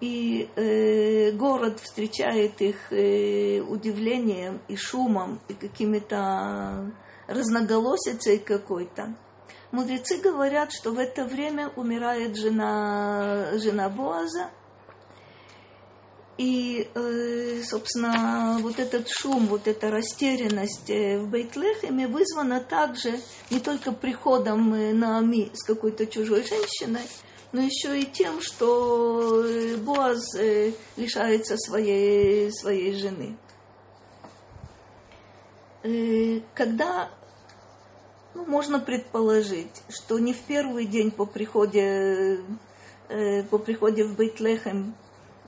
и 0.00 0.48
э, 0.56 1.32
город 1.32 1.80
встречает 1.80 2.60
их 2.60 2.92
э, 2.92 3.60
удивлением 3.60 4.60
и 4.68 4.76
шумом, 4.76 5.40
и 5.48 5.54
какими-то 5.54 6.92
разноголосицей 7.26 8.38
какой-то. 8.38 9.14
Мудрецы 9.72 10.18
говорят, 10.18 10.72
что 10.72 10.92
в 10.92 10.98
это 10.98 11.24
время 11.24 11.70
умирает 11.76 12.36
жена, 12.36 13.58
жена 13.58 13.88
Боаза, 13.88 14.50
и, 16.38 16.90
э, 16.94 17.62
собственно, 17.64 18.58
вот 18.60 18.78
этот 18.78 19.08
шум, 19.08 19.46
вот 19.46 19.66
эта 19.66 19.90
растерянность 19.90 20.90
э, 20.90 21.18
в 21.18 21.30
Бейтлехеме 21.30 22.06
вызвана 22.06 22.60
также 22.60 23.18
не 23.50 23.58
только 23.58 23.90
приходом 23.90 24.74
э, 24.74 24.92
Наами 24.92 25.50
с 25.54 25.64
какой-то 25.64 26.06
чужой 26.06 26.42
женщиной, 26.42 27.08
но 27.56 27.62
еще 27.62 27.98
и 27.98 28.04
тем, 28.04 28.42
что 28.42 29.42
э, 29.42 29.78
Боаз 29.78 30.34
э, 30.38 30.72
лишается 30.98 31.56
своей, 31.56 32.52
своей 32.52 32.92
жены. 32.92 33.34
Э, 35.82 36.40
когда 36.52 37.08
ну, 38.34 38.44
можно 38.44 38.78
предположить, 38.78 39.82
что 39.88 40.18
не 40.18 40.34
в 40.34 40.40
первый 40.42 40.84
день 40.84 41.10
по 41.10 41.24
приходе, 41.24 42.40
по 43.50 43.58
приходе 43.58 44.04
в 44.04 44.16
Бейтлехем 44.16 44.94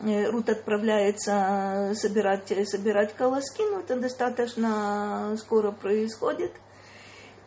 Рут 0.01 0.49
отправляется 0.49 1.93
собирать, 1.95 2.51
собирать 2.67 3.15
колоски, 3.15 3.61
но 3.71 3.81
это 3.81 3.97
достаточно 3.97 5.37
скоро 5.37 5.73
происходит. 5.73 6.53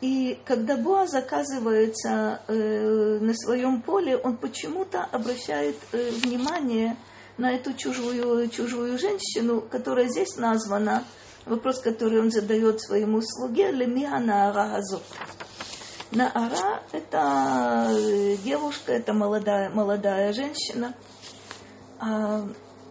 И 0.02 0.40
когда 0.46 0.78
Боаз 0.78 1.14
оказывается 1.14 2.42
э, 2.48 3.20
на 3.22 3.34
своем 3.36 3.84
поле, 3.84 4.18
он 4.18 4.36
почему-то 4.36 5.04
обращает 5.04 5.78
э, 5.92 6.10
внимание 6.10 6.98
на 7.38 7.54
эту 7.54 7.74
чужую, 7.74 8.50
чужую 8.50 8.98
женщину, 8.98 9.62
которая 9.62 10.08
здесь 10.08 10.38
названа, 10.38 11.04
вопрос, 11.46 11.80
который 11.80 12.20
он 12.20 12.32
задает 12.32 12.82
своему 12.82 13.22
слуге, 13.22 13.72
лемиа 13.72 14.20
наара 14.20 14.76
азот. 14.76 15.04
Наара– 16.10 16.82
это 16.92 17.88
э, 17.92 18.38
девушка, 18.44 18.94
это 18.94 19.14
молодая, 19.14 19.70
молодая 19.70 20.34
женщина. 20.34 20.96
А 22.00 22.48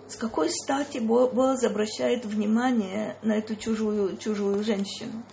с 0.08 0.14
какой 0.14 0.48
стати 0.48 0.98
Боаз 0.98 1.64
обращает 1.64 2.24
внимание 2.24 3.16
на 3.22 3.32
эту 3.32 3.56
чужую, 3.56 4.16
чужую 4.16 4.62
женщину? 4.62 5.24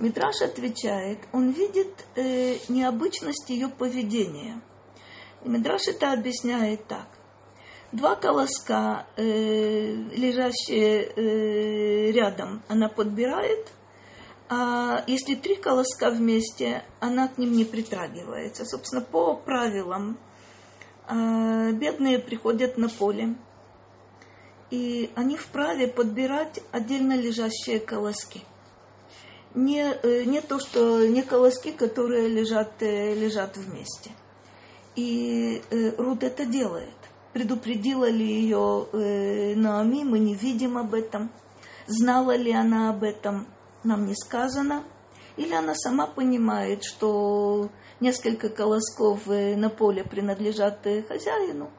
Митраш 0.00 0.40
отвечает, 0.40 1.18
он 1.30 1.50
видит 1.50 2.06
э, 2.16 2.56
необычность 2.68 3.50
ее 3.50 3.68
поведения. 3.68 4.62
И 5.44 5.48
Мидраш 5.48 5.88
это 5.88 6.12
объясняет 6.12 6.86
так. 6.86 7.06
Два 7.92 8.16
колоска, 8.16 9.06
э, 9.16 9.22
лежащие 9.22 11.04
э, 11.04 12.12
рядом, 12.12 12.62
она 12.66 12.88
подбирает, 12.88 13.68
а 14.48 15.04
если 15.06 15.34
три 15.34 15.56
колоска 15.56 16.10
вместе, 16.10 16.82
она 17.00 17.28
к 17.28 17.36
ним 17.36 17.52
не 17.52 17.66
притрагивается. 17.66 18.64
Собственно, 18.64 19.02
по 19.02 19.34
правилам 19.34 20.18
э, 21.08 21.72
бедные 21.72 22.18
приходят 22.20 22.78
на 22.78 22.88
поле, 22.88 23.34
и 24.70 25.10
они 25.14 25.36
вправе 25.36 25.88
подбирать 25.88 26.60
отдельно 26.72 27.16
лежащие 27.16 27.80
колоски 27.80 28.42
не, 29.54 29.82
э, 29.82 30.24
не 30.24 30.40
то, 30.40 30.58
что 30.58 31.06
не 31.06 31.22
колоски, 31.22 31.72
которые 31.72 32.28
лежат, 32.28 32.82
э, 32.82 33.14
лежат 33.14 33.56
вместе. 33.56 34.10
И 34.96 35.62
э, 35.70 35.94
Рут 35.96 36.22
это 36.22 36.44
делает. 36.44 36.88
Предупредила 37.32 38.08
ли 38.10 38.26
ее 38.26 38.86
Наоми, 39.54 40.02
мы 40.02 40.18
не 40.18 40.34
видим 40.34 40.76
об 40.76 40.94
этом. 40.94 41.30
Знала 41.86 42.34
ли 42.34 42.52
она 42.52 42.90
об 42.90 43.04
этом, 43.04 43.46
нам 43.84 44.06
не 44.06 44.16
сказано. 44.16 44.82
Или 45.36 45.54
она 45.54 45.76
сама 45.76 46.08
понимает, 46.08 46.82
что 46.82 47.70
несколько 48.00 48.48
колосков 48.48 49.26
на 49.26 49.70
поле 49.70 50.02
принадлежат 50.02 50.84
хозяину, 51.08 51.70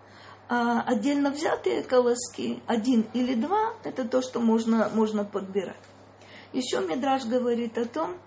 а 0.48 0.82
отдельно 0.82 1.32
взятые 1.32 1.84
колоски, 1.84 2.64
один 2.66 3.06
или 3.14 3.36
два, 3.36 3.74
это 3.84 4.06
то, 4.08 4.22
что 4.22 4.40
можно, 4.40 4.90
можно 4.94 5.26
подбирать. 5.26 5.91
Еще 6.54 6.80
Мидраж 6.82 7.26
говорит 7.26 7.78
о 7.78 7.86
том, 7.86 8.18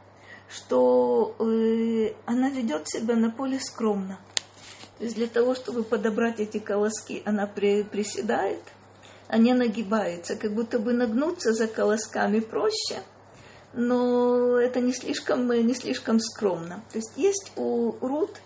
что 0.49 1.35
э, 1.39 2.15
она 2.27 2.51
ведет 2.51 2.89
себя 2.89 3.17
на 3.17 3.31
поле 3.31 3.59
скромно. 3.61 4.19
То 4.99 5.05
есть 5.05 5.17
для 5.17 5.27
того, 5.27 5.55
чтобы 5.55 5.83
подобрать 5.83 6.41
эти 6.41 6.59
колоски, 6.59 7.23
она 7.25 7.47
при, 7.47 7.83
приседает, 7.83 8.63
а 9.29 9.39
не 9.39 9.53
нагибается. 9.53 10.37
Как 10.37 10.55
будто 10.55 10.79
бы 10.79 10.93
нагнуться 10.93 11.53
за 11.53 11.67
колосками 11.67 12.41
проще, 12.41 13.03
но 13.73 14.59
это 14.59 14.81
не 14.81 14.93
слишком, 14.93 15.49
не 15.49 15.75
слишком 15.75 16.21
скромно. 16.21 16.83
То 16.93 16.99
есть 16.99 17.13
есть 17.17 17.53
у 17.57 17.93
Рут, 18.01 18.41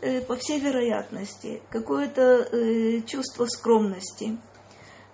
э, 0.00 0.20
по 0.22 0.36
всей 0.36 0.58
вероятности, 0.58 1.62
какое-то 1.70 2.48
э, 2.50 3.02
чувство 3.02 3.46
скромности. 3.46 4.38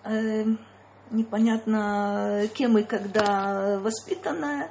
Э, 0.04 0.44
непонятно 1.10 2.48
кем 2.54 2.78
и 2.78 2.82
когда 2.82 3.78
воспитанная. 3.80 4.70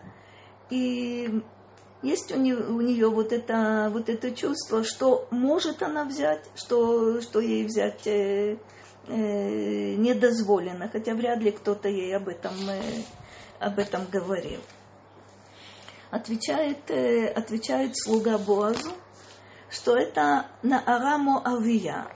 И 0.69 1.41
есть 2.01 2.31
у 2.31 2.39
нее, 2.39 2.57
у 2.57 2.81
нее 2.81 3.09
вот, 3.09 3.31
это, 3.31 3.89
вот 3.91 4.09
это 4.09 4.31
чувство, 4.31 4.83
что 4.83 5.27
может 5.31 5.81
она 5.81 6.03
взять, 6.05 6.45
что, 6.55 7.21
что 7.21 7.39
ей 7.39 7.65
взять 7.65 8.05
э, 8.05 8.57
э, 9.07 9.95
не 9.95 10.13
хотя 10.89 11.13
вряд 11.15 11.39
ли 11.39 11.51
кто-то 11.51 11.89
ей 11.89 12.15
об 12.15 12.27
этом, 12.27 12.53
э, 12.69 12.81
об 13.59 13.79
этом 13.79 14.05
говорил. 14.11 14.61
Отвечает, 16.11 16.89
э, 16.91 17.27
отвечает 17.27 17.97
слуга 17.97 18.37
Боазу, 18.37 18.91
что 19.69 19.97
это 19.97 20.47
на 20.61 20.79
Арамо 20.79 21.41
Авия, 21.45 22.07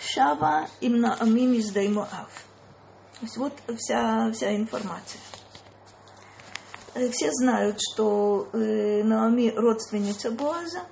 Шава 0.00 0.68
им 0.80 1.00
на 1.00 1.14
Амим 1.14 1.54
из 1.54 1.70
Даймоав. 1.70 2.30
То 3.18 3.22
есть 3.22 3.36
вот 3.36 3.52
вся, 3.76 4.30
вся 4.32 4.54
информация. 4.54 5.20
Э, 6.94 7.08
все 7.10 7.30
знают, 7.32 7.78
что 7.80 8.48
э, 8.52 9.02
Наоми 9.02 9.52
родственница 9.54 10.30
Боаза, 10.30 10.82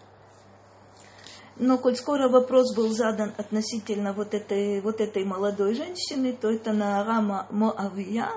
но 1.56 1.78
коль 1.78 1.96
скоро 1.96 2.28
вопрос 2.28 2.74
был 2.74 2.90
задан 2.90 3.32
относительно 3.38 4.12
вот 4.12 4.34
этой, 4.34 4.80
вот 4.80 5.00
этой 5.00 5.24
молодой 5.24 5.74
женщины, 5.74 6.32
то 6.32 6.50
это 6.50 6.72
Наарама 6.72 7.46
Моавия, 7.50 8.30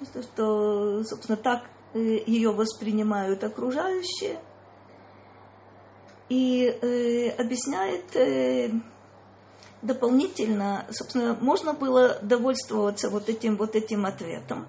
что, 0.00 1.02
собственно, 1.04 1.36
так 1.36 1.64
э, 1.94 1.98
ее 2.26 2.52
воспринимают 2.52 3.42
окружающие. 3.42 4.38
И 6.28 6.64
э, 6.66 7.30
объясняет 7.30 8.14
э, 8.14 8.70
дополнительно, 9.82 10.86
собственно, 10.90 11.36
можно 11.40 11.72
было 11.72 12.18
довольствоваться 12.22 13.10
вот 13.10 13.28
этим, 13.28 13.56
вот 13.56 13.76
этим 13.76 14.06
ответом. 14.06 14.66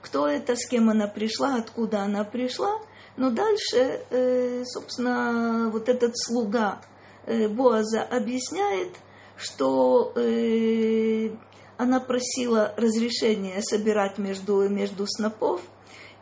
Кто 0.00 0.26
это, 0.26 0.56
с 0.56 0.66
кем 0.66 0.90
она 0.90 1.06
пришла, 1.06 1.56
откуда 1.56 2.02
она 2.02 2.24
пришла. 2.24 2.78
Но 3.16 3.30
дальше, 3.30 4.00
э, 4.10 4.64
собственно, 4.64 5.70
вот 5.70 5.88
этот 5.88 6.16
слуга 6.16 6.80
э, 7.26 7.48
Боаза 7.48 8.02
объясняет, 8.02 8.96
что 9.36 10.12
э, 10.16 11.30
она 11.76 12.00
просила 12.00 12.72
разрешения 12.76 13.60
собирать 13.62 14.18
между, 14.18 14.68
между 14.68 15.06
снопов 15.06 15.60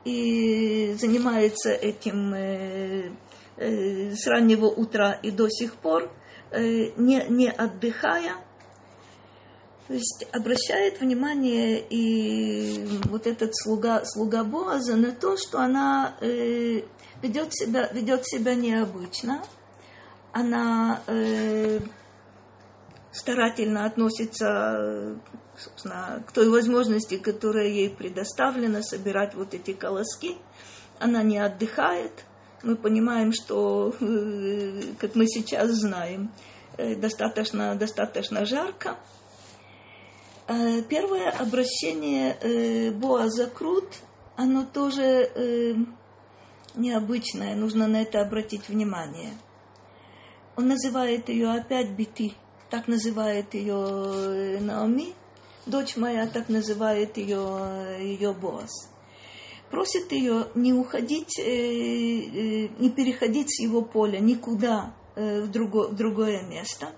и 0.05 0.97
занимается 0.99 1.71
этим 1.71 2.35
с 3.57 4.27
раннего 4.29 4.67
утра 4.67 5.19
и 5.21 5.33
до 5.33 5.49
сих 5.49 5.75
пор– 5.75 6.11
не, 6.53 7.25
не 7.29 7.51
отдыхая, 7.51 8.35
то 9.89 9.95
есть 9.95 10.27
обращает 10.33 11.01
внимание 11.01 11.81
и 11.81 12.87
вот 13.05 13.27
этот 13.27 13.57
слуга, 13.57 14.05
слуга 14.05 14.45
Боаза 14.45 14.97
на 14.97 15.13
то, 15.13 15.37
что 15.39 15.61
она 15.61 16.15
э, 16.21 16.83
ведет, 17.23 17.55
себя, 17.55 17.89
ведет 17.93 18.27
себя 18.27 18.55
необычно, 18.55 19.43
она 20.33 21.01
э, 21.07 21.81
старательно 23.13 23.87
относится 23.87 25.19
собственно, 25.59 26.23
к 26.27 26.33
той 26.33 26.49
возможности, 26.49 27.17
которая 27.17 27.69
ей 27.69 27.91
предоставлена, 27.91 28.83
собирать 28.83 29.35
вот 29.35 29.55
эти 29.55 29.73
колоски. 29.73 30.37
Она 30.99 31.23
не 31.23 31.39
отдыхает, 31.39 32.13
мы 32.63 32.77
понимаем, 32.77 33.33
что, 33.33 33.95
э, 34.01 34.83
как 34.99 35.15
мы 35.15 35.27
сейчас 35.27 35.71
знаем, 35.71 36.33
э, 36.77 36.97
достаточно, 36.97 37.75
достаточно 37.75 38.45
жарко. 38.45 38.97
Э, 40.49 40.83
первое 40.83 41.31
обращение 41.31 42.93
Боаза 42.93 43.47
Крут, 43.47 43.89
оно 44.37 44.65
тоже 44.65 45.87
необычное, 46.75 47.55
нужно 47.57 47.87
на 47.87 48.03
это 48.03 48.21
обратить 48.21 48.69
внимание. 48.69 49.33
Он 50.57 50.69
называет 50.69 51.29
ее 51.29 51.51
опять 51.51 51.91
Бити, 51.91 52.35
так 52.71 52.89
называет 52.89 53.55
ее 53.55 54.59
Наоми, 54.61 55.15
дочь 55.67 55.97
моя, 55.97 56.27
так 56.27 56.49
называет 56.49 57.17
ее, 57.17 57.99
ее 58.01 58.33
Боаз 58.33 58.89
просит 59.71 60.13
ее 60.13 60.49
не 60.55 60.73
уходить, 60.73 61.39
э, 61.39 61.43
э, 61.43 62.69
не 62.79 62.91
переходить 62.91 63.55
с 63.55 63.61
его 63.61 63.83
поля 63.83 64.19
никуда 64.19 64.95
э, 65.15 65.43
в, 65.43 65.51
другое, 65.51 65.89
в 65.89 65.97
другое 65.97 66.43
место 66.43 66.93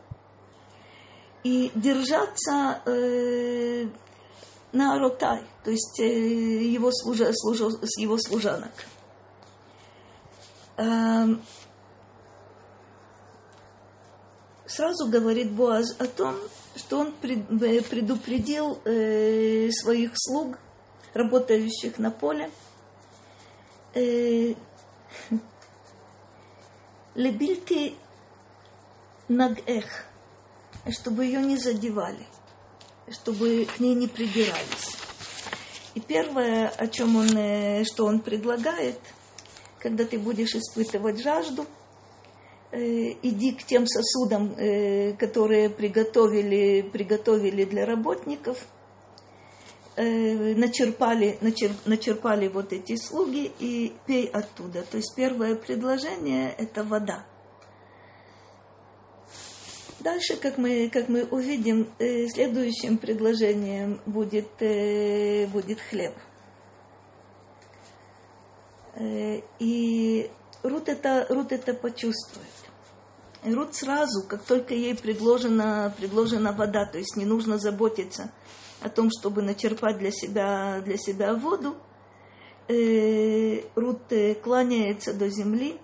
и 1.43 1.71
держаться 1.75 2.83
на 4.73 4.99
ротай, 4.99 5.43
то 5.65 5.71
есть 5.71 5.99
его, 5.99 6.93
служа, 6.93 7.33
служа, 7.33 7.71
его 7.97 8.19
служанок. 8.19 8.73
Эм, 10.77 11.43
сразу 14.67 15.09
говорит 15.09 15.51
Боаз 15.51 15.97
о 15.99 16.05
том, 16.05 16.37
что 16.77 16.99
он 16.99 17.13
предупредил 17.13 18.75
своих 19.73 20.13
слуг– 20.15 20.59
работающих 21.15 21.99
на 21.99 22.11
поле. 22.11 22.51
Э, 23.95 24.55
Лебильти 27.15 27.97
нагэх. 29.29 30.07
чтобы 30.91 31.27
ее 31.27 31.43
не 31.43 31.57
задевали, 31.57 32.27
чтобы 33.11 33.67
к 33.67 33.81
ней 33.81 33.95
не 33.95 34.07
придирались. 34.07 34.97
И 35.95 36.01
первое, 36.01 36.69
о 36.69 36.87
чем 36.87 37.17
он, 37.17 37.37
э, 37.37 37.85
что 37.85 38.07
он 38.07 38.21
предлагает, 38.21 38.99
когда 39.79 40.05
ты 40.05 40.19
будешь 40.19 40.55
испытывать 40.55 41.21
жажду, 41.21 41.67
э, 42.71 42.79
иди 43.23 43.53
к 43.53 43.65
тем 43.65 43.87
сосудам, 43.87 44.55
которые 45.19 45.69
приготовили, 45.69 46.83
приготовили 46.83 47.65
для 47.65 47.85
работников, 47.85 48.65
начерпали, 50.01 51.39
начерп, 51.41 51.77
начерпали 51.85 52.49
вот 52.49 52.73
эти 52.73 52.97
слуги 52.97 53.53
и 53.59 53.93
пей 54.07 54.27
оттуда. 54.27 54.83
То 54.83 54.97
есть 54.97 55.15
первое 55.15 55.55
предложение– 55.57 56.55
это 56.59 56.85
вода. 56.85 57.27
Дальше, 60.01 60.37
как 60.37 60.57
мы, 60.57 60.89
как 60.89 61.11
мы 61.11 61.25
увидим, 61.25 61.91
э, 61.99 62.27
следующим 62.29 62.97
предложением 62.97 64.01
будет, 64.07 64.49
э, 64.61 65.47
будет 65.47 65.79
хлеб. 65.79 66.15
Э, 68.95 69.43
и 69.59 70.31
Рут 70.63 70.89
это, 70.89 71.27
Рут 71.29 71.53
это 71.53 71.75
почувствует. 71.75 72.49
И 73.45 73.53
Рут 73.53 73.75
сразу, 73.75 74.27
как 74.27 74.43
только 74.45 74.73
ей 74.73 74.95
предложена, 74.95 75.95
предложена 75.99 76.53
вода, 76.53 76.87
то 76.87 76.97
есть 76.97 77.17
не 77.17 77.27
нужно 77.27 77.59
заботиться 77.59 78.31
о 78.83 78.89
том, 78.89 79.11
чтобы 79.11 79.43
начерпать 79.43 79.99
для 79.99 80.11
себя, 80.11 80.81
для 80.81 80.97
себя 80.97 81.35
воду, 81.35 81.77
э, 82.69 83.63
Рут 83.75 84.11
э, 84.11 84.35
кланяется 84.35 85.13
до 85.13 85.29
земли. 85.29 85.79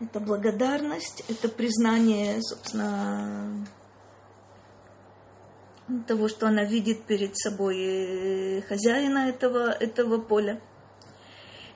Это 0.00 0.20
благодарность, 0.20 1.24
это 1.28 1.48
признание, 1.48 2.42
собственно, 2.42 3.66
того, 6.06 6.28
что 6.28 6.48
она 6.48 6.64
видит 6.64 7.04
перед 7.04 7.36
собой 7.36 7.76
э, 7.78 8.62
хозяина 8.62 9.28
этого, 9.28 9.70
этого 9.70 10.20
поля. 10.20 10.60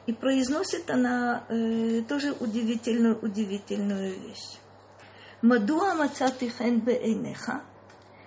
И 0.06 0.12
произносит 0.12 0.90
она 0.90 1.44
э, 1.48 2.02
тоже 2.08 2.32
удивительную, 2.32 3.18
удивительную 3.20 4.18
вещь. 4.20 4.58
Мадуа 5.40 5.94
мацати 5.94 6.48
хен 6.48 6.80
беэйнеха, 6.80 7.62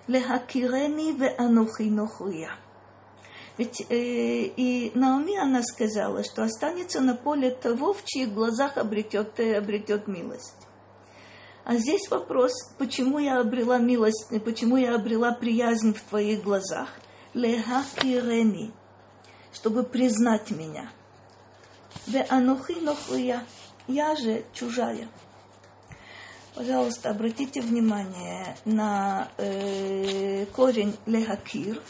«Лехакирени 0.06 1.12
ве 1.12 1.34
анухи 1.38 1.90
нохуя». 1.90 2.56
Ведь 3.58 3.82
э, 3.90 3.94
и 3.94 4.92
Наоми, 4.94 5.36
она 5.36 5.62
сказала, 5.62 6.24
что 6.24 6.42
останется 6.42 7.00
на 7.00 7.14
поле 7.14 7.50
того, 7.50 7.92
в 7.92 8.04
чьих 8.04 8.32
глазах 8.32 8.78
обретет, 8.78 9.38
э, 9.40 9.56
обретет 9.56 10.08
милость. 10.08 10.66
А 11.64 11.76
здесь 11.76 12.10
вопрос, 12.10 12.52
почему 12.78 13.18
я 13.18 13.40
обрела 13.40 13.78
милость, 13.78 14.26
почему 14.44 14.76
я 14.76 14.94
обрела 14.94 15.32
приязнь 15.32 15.94
в 15.94 16.00
твоих 16.02 16.42
глазах? 16.42 16.88
Леха 17.34 17.84
кирени, 17.96 18.72
чтобы 19.52 19.84
признать 19.84 20.50
меня. 20.50 20.90
Ве 22.06 22.26
анухи 22.28 22.80
нохуя, 22.80 23.44
я 23.86 24.16
же 24.16 24.44
чужая. 24.52 25.08
Пожалуйста, 26.54 27.08
обратите 27.08 27.62
внимание 27.62 28.56
на 28.66 29.30
э, 29.38 30.44
корень 30.46 30.94
лехакир, 31.06 31.82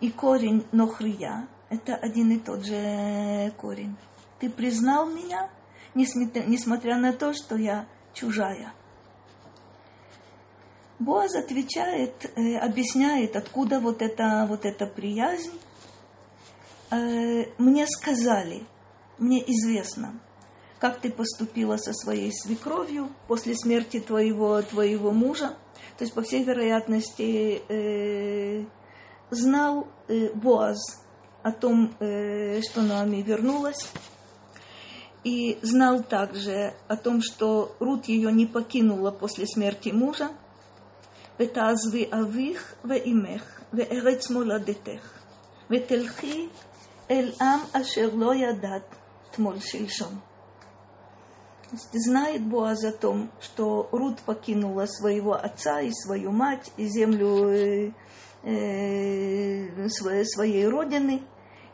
и 0.00 0.08
корень 0.10 0.64
нохрия– 0.70 1.48
это 1.68 1.96
один 1.96 2.30
и 2.30 2.38
тот 2.38 2.64
же 2.64 3.52
корень. 3.56 3.96
Ты 4.38 4.50
признал 4.50 5.10
меня, 5.10 5.50
несмотря 5.94 6.96
на 6.96 7.12
то, 7.12 7.32
что 7.34 7.56
я 7.56 7.88
чужая. 8.14 8.72
Боаз 11.00 11.34
отвечает, 11.34 12.30
э, 12.36 12.56
объясняет, 12.56 13.34
откуда 13.34 13.80
вот 13.80 14.00
эта, 14.00 14.46
вот 14.48 14.64
эта 14.64 14.86
приязнь. 14.86 15.58
Э, 16.92 17.46
мне 17.58 17.86
сказали, 17.88 18.64
мне 19.18 19.42
известно, 19.42 20.20
как 20.79 20.99
ты 20.99 21.09
поступила 21.09 21.77
со 21.77 21.93
своей 21.93 22.31
свекровью 22.31 23.09
после 23.27 23.55
смерти 23.55 23.99
твоего, 23.99 24.61
твоего 24.61 25.11
мужа. 25.11 25.55
То 25.97 26.03
есть, 26.03 26.13
по 26.13 26.21
всей 26.21 26.43
вероятности, 26.43 27.61
э, 27.69 28.65
знал 29.31 29.87
э, 30.07 30.29
Боаз 30.33 30.77
о 31.43 31.51
том, 31.51 31.95
э, 31.99 32.61
что 32.61 32.81
Наоми 32.81 33.21
вернулась, 33.21 33.89
и 35.23 35.57
знал 35.61 36.03
также 36.03 36.73
о 36.87 36.97
том, 36.97 37.21
что 37.21 37.75
Рут 37.79 38.05
ее 38.05 38.31
не 38.31 38.45
покинула 38.45 39.11
после 39.11 39.47
смерти 39.47 39.89
мужа. 39.89 40.29
ותעזבי 41.39 42.09
אביך 42.13 42.75
ואימך 42.85 43.59
וארץ 43.73 44.29
מולדתך 44.29 45.19
ותלכי 45.69 46.47
אל 47.11 47.31
עם 47.41 47.59
אשר 47.73 48.09
לא 48.13 48.35
ידעת 48.35 48.95
תמול 49.31 49.59
שלשום. 49.59 50.28
Знает 51.72 52.42
Боаз 52.42 52.84
о 52.84 52.90
том, 52.90 53.30
что 53.40 53.88
Рут 53.92 54.20
покинула 54.22 54.86
своего 54.86 55.34
отца 55.34 55.80
и 55.80 55.92
свою 55.92 56.32
мать 56.32 56.72
и 56.76 56.88
землю 56.88 57.48
э, 57.48 57.92
э, 58.42 59.88
своей, 59.88 60.66
родины 60.66 61.22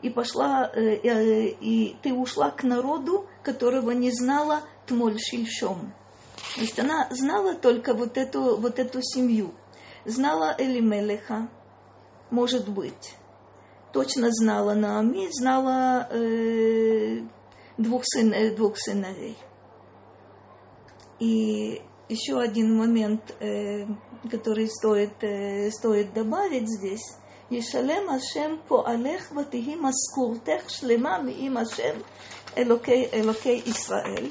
и 0.03 0.11
пошла, 0.11 0.69
э, 0.71 1.47
и 1.49 1.95
ты 2.03 2.13
ушла 2.13 2.51
к 2.51 2.63
народу, 2.63 3.27
которого 3.41 3.89
не 3.89 4.11
знала 4.11 4.61
Тмоль 4.85 5.17
Шильшом. 5.19 5.93
То 6.55 6.61
есть 6.61 6.77
она 6.77 7.07
знала 7.09 7.55
только 7.55 7.95
вот 7.95 8.17
эту, 8.17 8.57
вот 8.57 8.77
эту 8.77 9.01
семью. 9.01 9.51
Знала 10.05 10.55
Элимелеха, 10.59 11.49
может 12.29 12.69
быть. 12.69 13.15
Точно 13.93 14.29
знала 14.29 14.75
Наами, 14.75 15.27
знала 15.31 16.07
э, 16.11 17.21
двух, 17.79 18.03
сын, 18.05 18.55
двух 18.55 18.77
сыновей. 18.77 19.37
И 21.18 21.82
еще 22.08 22.40
один 22.40 22.76
момент, 22.76 23.34
э, 23.40 23.86
который 24.30 24.68
стоит, 24.68 25.22
э, 25.22 25.70
стоит 25.70 26.12
добавить 26.12 26.68
здесь. 26.68 27.16
ישלם 27.50 28.08
השם 28.10 28.54
פועלך 28.68 29.32
ותהי 29.36 29.76
משכורתך 29.76 30.70
שלמה 30.70 31.18
מעם 31.18 31.56
השם 31.56 31.98
אלוקי, 32.58 33.06
אלוקי 33.12 33.62
ישראל, 33.66 34.30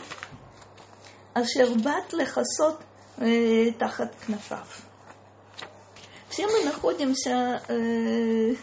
אשר 1.33 1.73
באת 1.83 2.13
לכסות 2.13 2.75
э, 3.19 3.71
тахат 3.77 4.15
кнафав. 4.25 4.81
Все 6.29 6.47
мы 6.47 6.63
находимся, 6.63 7.61
э, 7.67 8.55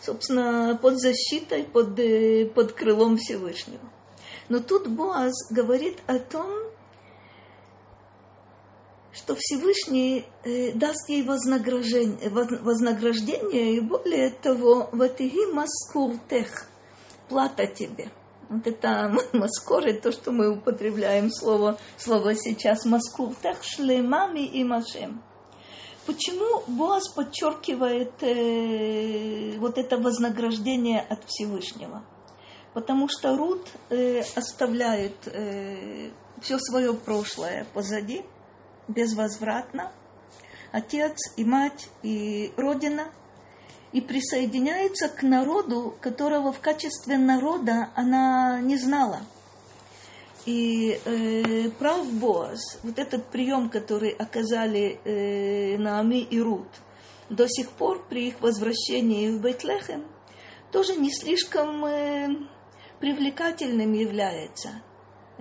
собственно, 0.00 0.78
под 0.80 0.98
защитой, 1.00 1.64
под, 1.64 1.98
э, 1.98 2.46
под 2.46 2.72
крылом 2.72 3.16
Всевышнего. 3.16 3.90
Но 4.48 4.60
тут 4.60 4.86
Боаз 4.86 5.34
говорит 5.50 5.98
о 6.06 6.20
том, 6.20 6.46
что 9.21 9.35
Всевышний 9.37 10.25
э, 10.43 10.71
даст 10.73 11.07
ей 11.07 11.23
вознаграждение, 11.23 12.29
вознаграждение, 12.29 13.75
и 13.75 13.79
более 13.79 14.31
того, 14.31 14.89
ватиги 14.91 15.45
маскуртех, 15.53 16.67
плата 17.29 17.67
тебе. 17.67 18.09
Вот 18.49 18.65
это 18.65 19.15
маскоры, 19.33 19.93
то, 19.93 20.11
что 20.11 20.31
мы 20.31 20.57
употребляем 20.57 21.29
слово, 21.31 21.77
слово 21.97 22.35
сейчас, 22.35 22.85
маскуртех 22.85 23.63
шлемами 23.63 24.45
и 24.45 24.63
машем. 24.63 25.21
Почему 26.07 26.63
Боас 26.65 27.07
подчеркивает 27.09 28.23
э, 28.23 29.57
вот 29.59 29.77
это 29.77 29.97
вознаграждение 29.97 30.99
от 30.99 31.25
Всевышнего? 31.27 32.03
Потому 32.73 33.07
что 33.07 33.37
Рут 33.37 33.67
э, 33.91 34.23
оставляет 34.35 35.27
э, 35.27 36.09
все 36.41 36.57
свое 36.57 36.95
прошлое 36.95 37.67
позади– 37.75 38.23
безвозвратно, 38.87 39.91
отец 40.71 41.17
и 41.37 41.43
мать 41.43 41.89
и 42.03 42.53
родина, 42.57 43.11
и 43.91 43.99
присоединяется 43.99 45.09
к 45.09 45.21
народу, 45.23 45.95
которого 45.99 46.53
в 46.53 46.59
качестве 46.59 47.17
народа 47.17 47.89
она 47.95 48.61
не 48.61 48.77
знала. 48.77 49.19
И 50.45 50.99
э, 51.05 51.69
прав 51.71 52.11
Боаз, 52.13 52.79
вот 52.83 52.97
этот 52.97 53.27
прием, 53.27 53.69
который 53.69 54.09
оказали 54.09 54.99
э, 55.03 55.77
Наами 55.77 56.21
и 56.21 56.39
Рут, 56.39 56.67
до 57.29 57.47
сих 57.47 57.69
пор 57.69 58.03
при 58.09 58.29
их 58.29 58.41
возвращении 58.41 59.29
в 59.29 59.39
Бейтлехем, 59.39 60.05
тоже 60.71 60.95
не 60.95 61.11
слишком 61.11 61.85
э, 61.85 62.29
привлекательным 62.99 63.93
является– 63.93 64.81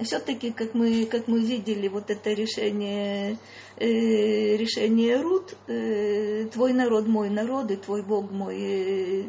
все-таки, 0.05 0.51
как 0.51 0.75
мы, 0.75 1.07
как 1.07 1.29
мы 1.29 1.41
видели, 1.41 1.89
вот 1.89 2.11
это 2.11 2.33
решение, 2.33 3.37
э, 3.77 4.57
решение 4.57 5.21
Рут, 5.21 5.57
э, 5.67 6.47
твой 6.53 6.73
народ 6.73 7.07
мой 7.07 7.31
народ, 7.31 7.71
и 7.71 7.77
твой 7.77 8.03
Бог 8.03 8.31
мой, 8.31 8.57
э, 8.59 9.25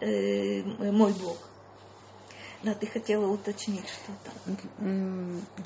э, 0.00 0.62
мой 0.92 1.12
Бог. 1.12 1.36
Да, 2.62 2.74
ты 2.74 2.86
хотела 2.86 3.26
уточнить 3.26 3.88
что-то. 3.88 4.60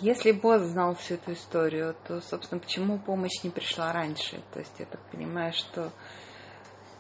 Если 0.01 0.31
Боз 0.31 0.63
знал 0.63 0.95
всю 0.95 1.15
эту 1.15 1.33
историю, 1.33 1.97
то, 2.07 2.21
собственно, 2.21 2.61
почему 2.61 2.99
помощь 3.01 3.43
не 3.43 3.51
пришла 3.51 3.93
раньше? 3.93 4.41
То 4.53 4.61
есть 4.61 4.73
я 4.79 4.87
так 4.87 5.01
понимаю, 5.11 5.53
что 5.53 5.91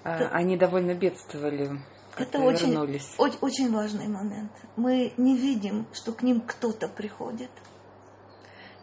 это, 0.02 0.28
они 0.30 0.56
довольно 0.56 0.94
бедствовали. 0.94 1.80
Это 2.16 2.40
очень, 2.40 2.76
очень, 3.18 3.38
очень 3.40 3.72
важный 3.72 4.06
момент. 4.06 4.52
Мы 4.76 5.12
не 5.16 5.36
видим, 5.36 5.86
что 5.92 6.12
к 6.12 6.22
ним 6.22 6.40
кто-то 6.40 6.88
приходит. 6.88 7.50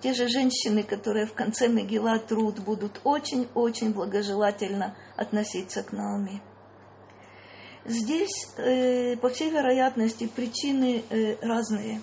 Те 0.02 0.14
же 0.14 0.28
женщины, 0.28 0.84
которые 0.84 1.28
в 1.28 1.34
конце 1.34 1.68
Мегила 1.68 2.18
труд 2.20 2.60
будут 2.60 3.00
очень-очень 3.04 3.94
благожелательно 3.94 4.96
относиться 5.16 5.84
к 5.84 5.92
Наоми. 5.94 6.42
Здесь, 7.86 8.50
э, 8.58 9.16
по 9.18 9.30
всей 9.30 9.50
вероятности, 9.50 10.28
причины 10.28 11.04
э, 11.10 11.36
разные. 11.42 12.02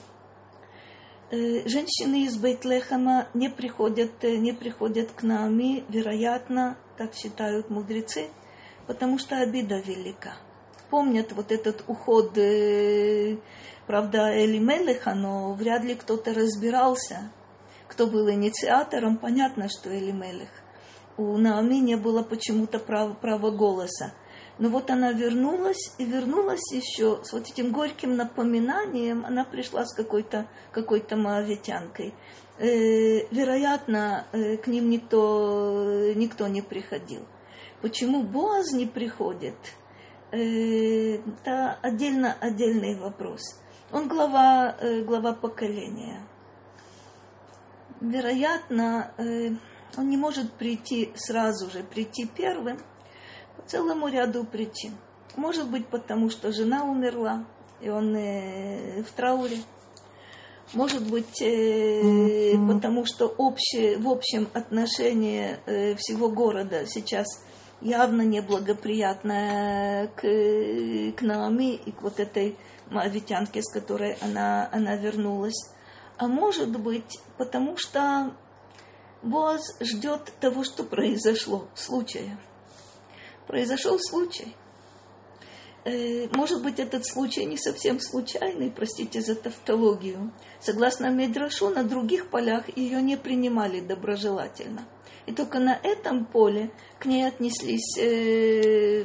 Э, 1.30 1.68
женщины 1.68 2.24
из 2.24 2.36
Бейтлехама 2.36 3.28
не 3.34 3.48
приходят, 3.48 4.22
не 4.22 4.52
приходят 4.52 5.10
к 5.12 5.22
Наоми, 5.22 5.84
вероятно, 5.88 6.78
так 6.96 7.14
считают 7.14 7.68
мудрецы, 7.68 8.28
потому 8.86 9.18
что 9.18 9.36
обида 9.38 9.80
велика. 9.80 10.36
Помнят 10.90 11.32
вот 11.32 11.52
этот 11.52 11.84
уход, 11.86 12.36
э, 12.38 13.36
правда, 13.86 14.44
Элимелеха, 14.44 15.14
но 15.14 15.52
вряд 15.52 15.84
ли 15.84 15.94
кто-то 15.94 16.32
разбирался, 16.32 17.30
кто 17.88 18.06
был 18.06 18.30
инициатором. 18.30 19.18
Понятно, 19.18 19.68
что 19.68 19.96
Элимелех. 19.96 20.48
У 21.18 21.36
Наоми 21.36 21.80
не 21.80 21.96
было 21.96 22.22
почему-то 22.22 22.78
права, 22.78 23.12
права 23.12 23.50
голоса. 23.50 24.14
Но 24.58 24.70
вот 24.70 24.90
она 24.90 25.12
вернулась, 25.12 25.94
и 25.98 26.04
вернулась 26.04 26.72
еще 26.72 27.20
с 27.22 27.32
вот 27.32 27.48
этим 27.48 27.70
горьким 27.70 28.16
напоминанием, 28.16 29.24
она 29.24 29.44
пришла 29.44 29.84
с 29.84 29.94
какой-то 29.94 30.48
какой 30.72 31.04
моавитянкой. 31.10 32.14
Э, 32.58 33.26
вероятно, 33.30 34.26
э, 34.32 34.56
к 34.56 34.66
ним 34.66 34.90
никто, 34.90 36.12
никто 36.14 36.48
не 36.48 36.62
приходил. 36.62 37.24
Почему 37.82 38.22
Боаз 38.22 38.72
не 38.72 38.86
приходит? 38.86 39.54
Э, 40.30 41.14
это 41.14 41.78
отдельно, 41.80 42.36
отдельный 42.38 42.98
вопрос. 42.98 43.40
Он 43.92 44.08
глава, 44.08 44.76
э, 44.78 45.00
глава 45.00 45.32
поколения. 45.32 46.20
Вероятно, 48.00 49.10
э, 49.16 49.52
он 49.96 50.10
не 50.10 50.18
может 50.18 50.52
прийти 50.52 51.12
сразу 51.16 51.70
же, 51.70 51.82
прийти 51.82 52.26
первым, 52.26 52.78
целому 53.66 54.08
ряду 54.08 54.44
причин. 54.44 54.92
Может 55.36 55.70
быть, 55.70 55.86
потому 55.86 56.28
что 56.28 56.52
жена 56.52 56.84
умерла, 56.84 57.46
и 57.80 57.88
он 57.88 58.12
в 58.14 59.10
трауре. 59.16 59.58
Может 60.74 61.08
быть, 61.08 61.38
потому 62.68 63.06
что 63.06 63.26
общее, 63.26 63.98
в 63.98 64.08
общем 64.08 64.48
отношении 64.52 65.56
всего 65.96 66.28
города 66.28 66.86
сейчас 66.86 67.26
явно 67.80 68.22
неблагоприятное 68.22 70.08
к, 70.08 70.20
к 70.20 71.22
Наоми 71.22 71.74
и 71.76 71.92
к 71.92 72.02
вот 72.02 72.20
этой 72.20 72.56
мавитянке, 72.90 73.62
с 73.62 73.72
которой 73.72 74.16
она, 74.20 74.68
она 74.72 74.96
вернулась. 74.96 75.70
А 76.16 76.26
может 76.26 76.78
быть, 76.78 77.20
потому 77.36 77.76
что 77.76 78.34
Боаз 79.22 79.76
ждет 79.80 80.32
того, 80.40 80.64
что 80.64 80.84
произошло, 80.84 81.68
случая 81.74 82.38
произошел 83.48 83.98
случай. 83.98 84.54
Э, 85.84 86.28
может 86.36 86.62
быть, 86.62 86.78
этот 86.78 87.04
случай 87.06 87.44
не 87.46 87.56
совсем 87.56 87.98
случайный, 87.98 88.70
простите 88.70 89.20
за 89.20 89.34
тавтологию. 89.34 90.32
Согласно 90.60 91.10
Медрашу, 91.10 91.70
на 91.70 91.82
других 91.82 92.28
полях 92.30 92.76
ее 92.76 93.02
не 93.02 93.16
принимали 93.16 93.80
доброжелательно. 93.80 94.84
И 95.28 95.32
только 95.32 95.58
на 95.58 95.78
этом 95.82 96.24
поле 96.24 96.70
к 96.98 97.04
ней 97.04 97.28
отнеслись 97.28 97.98
э, 97.98 99.04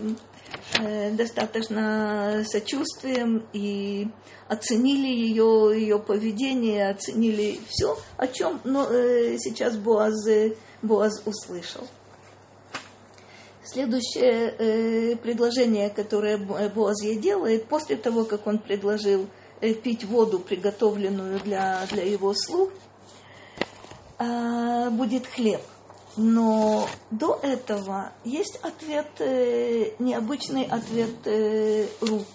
э, 0.79 1.11
достаточно 1.11 2.45
сочувствием 2.47 3.45
и 3.51 4.07
оценили 4.47 5.07
ее, 5.07 5.73
ее 5.75 5.99
поведение, 5.99 6.89
оценили 6.89 7.59
все, 7.67 7.97
о 8.15 8.27
чем 8.27 8.61
но, 8.63 8.87
э, 8.89 9.37
сейчас 9.37 9.75
Боаз, 9.75 10.25
Боаз 10.81 11.21
услышал. 11.25 11.85
Следующее 13.65 14.55
э, 14.57 15.15
предложение, 15.17 15.89
которое 15.89 16.37
Боаз 16.37 17.03
ей 17.03 17.17
делает, 17.17 17.65
после 17.65 17.97
того, 17.97 18.23
как 18.23 18.47
он 18.47 18.59
предложил 18.59 19.27
э, 19.59 19.73
пить 19.73 20.05
воду, 20.05 20.39
приготовленную 20.39 21.41
для, 21.41 21.85
для 21.91 22.03
его 22.03 22.33
слуг, 22.33 22.71
э, 24.19 24.89
будет 24.89 25.27
хлеб. 25.27 25.59
Но 26.16 26.88
до 27.10 27.38
этого 27.42 28.12
есть 28.24 28.56
ответ, 28.62 29.20
э, 29.20 29.94
необычный 29.98 30.64
ответ 30.64 31.26
э, 31.26 31.86
Рут. 32.00 32.26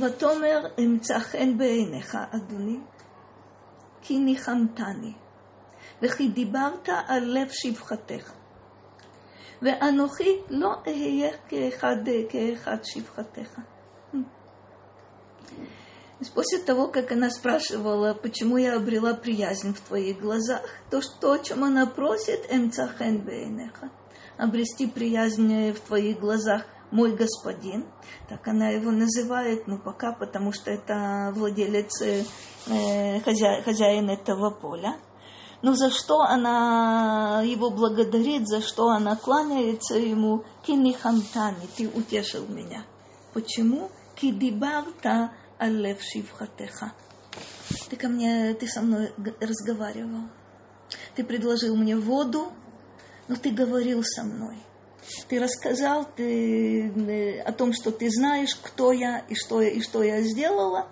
ותאמר 0.00 0.66
אמצא 0.78 1.18
חן 1.18 1.58
בעיניך, 1.58 2.18
אדוני, 2.30 2.78
כי 4.02 4.18
ניחמתני, 4.18 5.12
וכי 6.02 6.28
דיברת 6.28 6.88
על 7.06 7.24
לב 7.24 7.48
שפחתך. 7.50 8.32
ואנוכי 9.62 10.38
לא 10.48 10.74
אהיה 10.86 11.30
כאחד, 11.48 11.96
כאחד 12.28 12.76
שפחתך. 12.84 13.60
После 16.33 16.59
того, 16.59 16.87
как 16.87 17.13
она 17.13 17.29
спрашивала, 17.29 18.13
почему 18.13 18.57
я 18.57 18.75
обрела 18.75 19.13
приязнь 19.13 19.73
в 19.73 19.79
твоих 19.79 20.19
глазах, 20.19 20.61
то, 20.89 21.01
что, 21.01 21.31
о 21.31 21.39
чем 21.39 21.63
она 21.63 21.85
просит, 21.85 22.45
эмцахен 22.49 23.23
обрести 24.37 24.87
приязнь 24.87 25.71
в 25.71 25.79
твоих 25.79 26.19
глазах, 26.19 26.63
мой 26.91 27.15
господин, 27.15 27.85
так 28.27 28.47
она 28.47 28.69
его 28.69 28.91
называет, 28.91 29.67
ну 29.67 29.77
пока, 29.77 30.11
потому 30.11 30.51
что 30.51 30.71
это 30.71 31.31
владелец, 31.35 32.01
э, 32.01 33.19
хозя, 33.21 33.61
хозяин 33.61 34.09
этого 34.09 34.49
поля. 34.49 34.97
Но 35.61 35.73
за 35.73 35.91
что 35.91 36.21
она 36.21 37.43
его 37.45 37.69
благодарит, 37.69 38.47
за 38.47 38.61
что 38.61 38.87
она 38.89 39.15
кланяется 39.17 39.95
ему? 39.95 40.45
Кинихамтани, 40.65 41.67
ты 41.75 41.89
утешил 41.89 42.47
меня. 42.47 42.85
Почему? 43.33 43.91
Кидибарта 44.15 45.31
алев 45.59 46.01
шивхатеха. 46.01 46.93
Ты 47.89 47.95
ко 47.95 48.07
мне, 48.07 48.53
ты 48.53 48.67
со 48.67 48.81
мной 48.81 49.11
разговаривал. 49.39 50.29
Ты 51.15 51.23
предложил 51.23 51.75
мне 51.75 51.95
воду, 51.95 52.51
но 53.27 53.35
ты 53.35 53.51
говорил 53.51 54.03
со 54.03 54.23
мной. 54.23 54.57
Ты 55.27 55.39
рассказал 55.39 56.07
ты, 56.15 56.89
э, 56.89 57.41
о 57.41 57.51
том, 57.51 57.73
что 57.73 57.91
ты 57.91 58.09
знаешь, 58.09 58.55
кто 58.55 58.91
я 58.91 59.19
и 59.19 59.35
что 59.35 59.61
я, 59.61 59.69
и 59.69 59.81
что 59.81 60.03
я 60.03 60.21
сделала. 60.21 60.87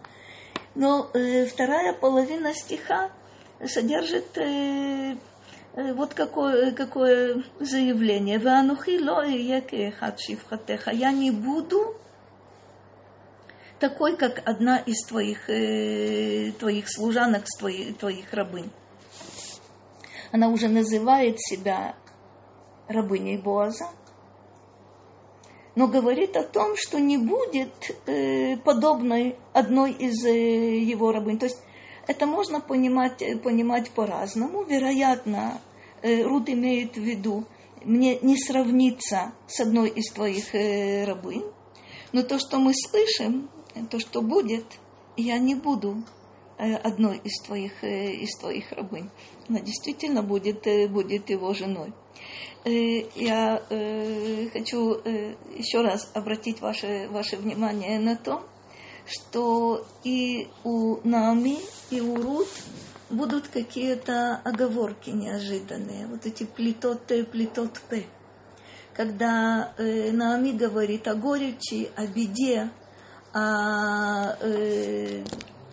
Но 0.75 1.09
э, 1.13 1.45
вторая 1.45 1.93
половина 1.93 2.53
стиха 2.53 3.11
содержит 3.65 4.37
э, 4.37 5.17
э, 5.73 5.93
вот 5.93 6.13
какое, 6.13 6.71
какое 6.71 7.43
заявление. 7.59 8.39
Я 10.93 11.11
не 11.11 11.31
буду 11.31 11.97
такой, 13.79 14.17
как 14.17 14.41
одна 14.45 14.77
из 14.77 15.05
твоих, 15.05 15.49
э, 15.49 16.51
твоих 16.59 16.89
служанок, 16.89 17.45
твоих, 17.59 17.97
твоих 17.97 18.33
рабынь. 18.33 18.69
Она 20.31 20.49
уже 20.49 20.67
называет 20.67 21.39
себя 21.39 21.95
рабыней 22.87 23.37
Боаза, 23.37 23.87
но 25.75 25.87
говорит 25.87 26.35
о 26.35 26.43
том, 26.43 26.75
что 26.75 26.99
не 26.99 27.17
будет 27.17 27.95
э, 28.07 28.57
подобной 28.57 29.37
одной 29.53 29.91
из 29.91 30.25
э, 30.25 30.79
его 30.79 31.11
рабынь. 31.11 31.37
То 31.37 31.45
есть 31.45 31.61
это 32.07 32.25
можно 32.25 32.59
понимать, 32.59 33.21
э, 33.21 33.37
понимать 33.37 33.91
по-разному. 33.91 34.63
Вероятно, 34.63 35.61
э, 36.01 36.23
Рут 36.23 36.49
имеет 36.49 36.95
в 36.95 37.01
виду, 37.01 37.45
мне 37.83 38.17
не 38.19 38.37
сравниться 38.37 39.33
с 39.47 39.59
одной 39.59 39.89
из 39.89 40.11
твоих 40.11 40.55
э, 40.55 41.05
рабынь, 41.05 41.45
но 42.11 42.23
то, 42.23 42.39
что 42.39 42.57
мы 42.57 42.73
слышим, 42.73 43.49
то, 43.89 43.99
что 43.99 44.21
будет, 44.21 44.65
я 45.15 45.37
не 45.37 45.55
буду 45.55 46.03
одной 46.57 47.17
из 47.23 47.39
твоих, 47.41 47.83
из 47.83 48.35
твоих 48.39 48.71
рабынь. 48.71 49.09
Она 49.47 49.59
действительно 49.59 50.23
будет, 50.23 50.65
будет 50.91 51.29
его 51.29 51.53
женой. 51.53 51.93
Я 52.65 53.61
хочу 54.51 54.93
еще 55.55 55.81
раз 55.81 56.11
обратить 56.15 56.61
ваше, 56.61 57.07
ваше 57.11 57.37
внимание 57.37 57.99
на 57.99 58.15
то, 58.15 58.43
что 59.05 59.85
и 60.03 60.47
у 60.63 60.97
Наоми, 61.07 61.59
и 61.89 62.01
у 62.01 62.15
Рут 62.21 62.49
будут 63.09 63.47
какие-то 63.47 64.41
оговорки 64.43 65.11
неожиданные, 65.11 66.07
вот 66.07 66.25
эти 66.25 66.43
плитот, 66.43 67.03
плитот. 67.31 67.81
Когда 68.93 69.73
э, 69.77 70.11
Наоми 70.11 70.51
говорит 70.51 71.07
о 71.07 71.15
горечи, 71.15 71.89
о 71.95 72.07
беде, 72.07 72.69
о 73.37 74.35
э, 74.41 75.23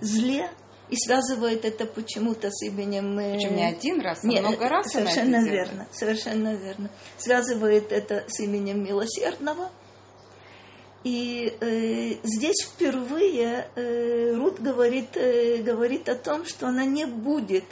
зле 0.01 0.51
и 0.91 0.97
связывает 0.97 1.65
это 1.65 1.87
почему-то 1.87 2.51
с 2.51 2.63
именем... 2.63 3.19
Э, 3.19 3.35
Причем 3.35 3.57
не 3.57 3.65
один 3.65 4.01
раз, 4.01 4.23
а 4.23 4.27
Нет, 4.27 4.43
много 4.43 4.69
раз 4.69 4.93
Совершенно 4.93 5.43
верно, 5.43 5.87
совершенно 5.93 6.55
верно. 6.55 6.91
Связывает 7.17 7.91
это 7.91 8.25
с 8.29 8.41
именем 8.41 8.85
милосердного. 8.85 9.71
И 11.05 11.57
э, 11.61 12.15
здесь 12.23 12.65
впервые 12.65 13.69
э, 13.75 14.35
Рут 14.35 14.61
говорит, 14.61 15.17
э, 15.17 15.63
говорит 15.63 16.09
о 16.09 16.15
том, 16.17 16.45
что 16.45 16.69
она 16.69 16.85
не 16.85 17.07
будет 17.07 17.65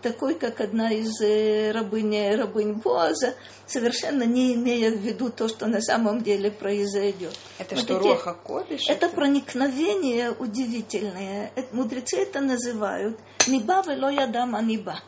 такой, 0.00 0.34
как 0.34 0.60
одна 0.60 0.92
из 0.92 1.20
э, 1.20 1.72
рабынь, 1.72 2.36
рабынь 2.36 2.74
Боаза, 2.74 3.34
совершенно 3.66 4.24
не 4.24 4.54
имея 4.54 4.90
в 4.90 4.98
виду 4.98 5.30
то, 5.30 5.48
что 5.48 5.66
на 5.66 5.80
самом 5.80 6.22
деле 6.22 6.50
произойдет. 6.50 7.38
Это 7.58 7.74
вот 7.74 7.84
что, 7.84 7.98
эти, 7.98 8.08
Роха 8.08 8.34
Кодиш? 8.34 8.88
Это, 8.88 9.06
это 9.06 9.08
проникновение 9.14 10.32
удивительное. 10.32 11.52
Это, 11.54 11.74
мудрецы 11.74 12.18
это 12.18 12.40
называют 12.40 13.18
«Ниба 13.46 13.82
вело 13.86 14.10
ядам 14.10 14.56
аниба». 14.56 15.00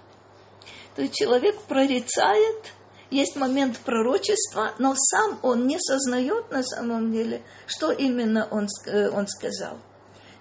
То 0.94 1.02
есть 1.02 1.14
человек 1.14 1.61
прорицает, 1.62 2.72
есть 3.11 3.37
момент 3.37 3.78
пророчества, 3.78 4.74
но 4.78 4.94
сам 4.96 5.38
он 5.42 5.66
не 5.66 5.78
сознает 5.78 6.50
на 6.50 6.62
самом 6.62 7.12
деле, 7.12 7.42
что 7.66 7.90
именно 7.90 8.46
он, 8.50 8.68
э, 8.87 9.09
он 9.09 9.26
сказал 9.26 9.78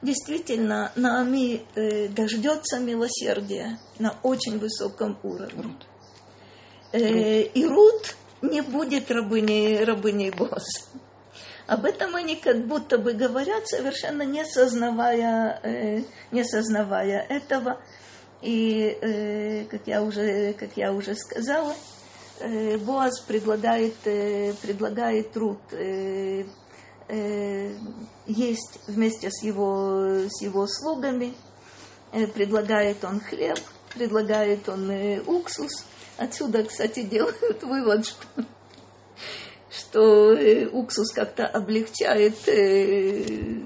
действительно 0.02 0.92
Наами 0.96 1.62
э, 1.76 2.08
дождется 2.08 2.80
милосердия 2.80 3.80
на 4.00 4.16
очень 4.24 4.58
высоком 4.60 5.18
уровне. 5.24 5.76
Э, 6.92 7.42
и 7.42 7.66
Рут 7.66 8.16
не 8.42 8.62
будет 8.62 9.12
рабыней, 9.12 9.84
рабыней 9.84 10.32
босса. 10.32 10.88
Об 11.68 11.86
этом 11.86 12.16
они 12.16 12.36
как 12.36 12.68
будто 12.68 12.98
бы 12.98 13.14
говорят, 13.14 13.68
совершенно 13.68 14.24
не 14.24 14.44
сознавая, 14.46 15.60
э, 15.64 16.02
не 16.32 16.44
сознавая 16.44 17.26
этого. 17.30 17.80
И, 18.42 18.98
э, 19.02 19.66
как, 19.66 19.86
я 19.86 20.02
уже, 20.02 20.54
как 20.54 20.70
я 20.76 20.92
уже 20.92 21.16
сказала, 21.16 21.74
э, 22.40 22.78
Боаз 22.78 23.22
предлагает, 23.22 23.96
э, 24.06 24.54
предлагает 24.62 25.38
Рут 25.38 25.62
э, 25.72 26.46
есть 28.26 28.80
вместе 28.88 29.30
с 29.32 29.44
его, 29.44 30.28
с 30.30 30.42
его 30.42 30.68
слугами. 30.68 31.34
Э, 32.14 32.28
предлагает 32.28 33.04
он 33.06 33.22
хлеб, 33.22 33.58
предлагает 33.94 34.68
он 34.68 34.90
э, 34.92 35.22
уксус. 35.22 35.86
Отсюда, 36.18 36.64
кстати, 36.64 37.02
делают 37.04 37.64
вывод, 37.64 38.06
что, 38.06 38.46
что 39.70 40.34
э, 40.34 40.68
уксус 40.68 41.12
как-то 41.12 41.48
облегчает 41.48 42.36
э, 42.48 43.60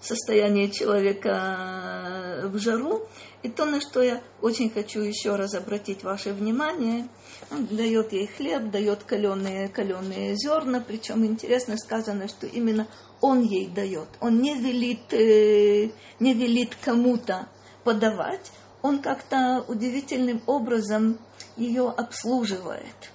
состояние 0.00 0.70
человека 0.70 2.40
в 2.44 2.58
жару. 2.58 3.06
И 3.42 3.48
то, 3.48 3.64
на 3.64 3.80
что 3.80 4.02
я 4.02 4.22
очень 4.40 4.70
хочу 4.70 5.00
еще 5.00 5.34
раз 5.34 5.54
обратить 5.54 6.04
ваше 6.04 6.32
внимание, 6.32 7.08
дает 7.50 8.12
ей 8.12 8.28
хлеб, 8.28 8.70
дает 8.70 9.02
каленые, 9.02 9.68
каленые 9.68 10.36
зерна, 10.36 10.82
причем 10.86 11.26
интересно 11.26 11.76
сказано, 11.76 12.28
что 12.28 12.46
именно 12.46 12.86
он 13.20 13.42
ей 13.42 13.66
дает. 13.66 14.08
Он 14.20 14.40
не 14.40 14.54
велит, 14.54 15.12
э, 15.12 15.90
не 16.20 16.34
велит 16.34 16.76
кому-то 16.84 17.48
подавать, 17.82 18.52
он 18.80 19.00
как-то 19.00 19.64
удивительным 19.66 20.40
образом 20.46 21.18
ее 21.56 21.88
обслуживает. 21.88 23.10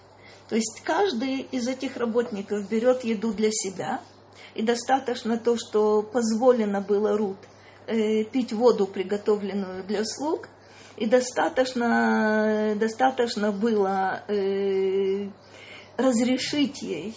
То 0.49 0.55
есть 0.55 0.81
каждый 0.83 1.47
из 1.51 1.69
этих 1.69 1.95
работников 1.95 2.69
берет 2.69 3.05
еду 3.05 3.33
для 3.33 3.49
себя, 3.51 4.01
и 4.55 4.61
достаточно 4.61 5.37
то, 5.37 5.55
что 5.55 6.01
позволено 6.01 6.81
было 6.81 7.17
Рут– 7.17 7.37
э, 7.87 8.23
пить 8.25 8.53
воду, 8.53 8.85
приготовленную 8.85 9.83
для 9.83 10.03
слуг, 10.05 10.49
и 10.97 11.05
достаточно, 11.05 12.75
достаточно 12.75 13.51
было 13.51 14.23
э, 14.27 15.29
разрешить 15.97 16.81
ей, 16.81 17.15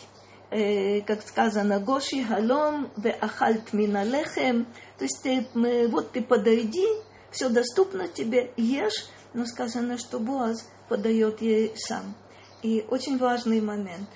э, 0.50 1.00
как 1.02 1.22
сказано, 1.26 1.80
Гоши 1.80 2.22
халом 2.24 2.90
ве 2.96 3.10
ахальт 3.10 3.72
миналехем, 3.72 4.66
то 4.98 5.04
есть 5.04 5.22
ты, 5.22 5.46
э, 5.54 5.88
вот 5.88 6.12
ты 6.12 6.22
подойди, 6.22 6.86
все 7.30 7.48
доступно 7.48 8.08
тебе, 8.08 8.52
ешь, 8.56 9.06
но 9.32 9.46
сказано, 9.46 9.96
что 9.98 10.18
Боаз 10.18 10.68
подает 10.88 11.40
ей 11.40 11.72
сам. 11.76 12.14
И 12.62 12.84
очень 12.88 13.16
важный 13.16 13.60
момент. 13.60 14.08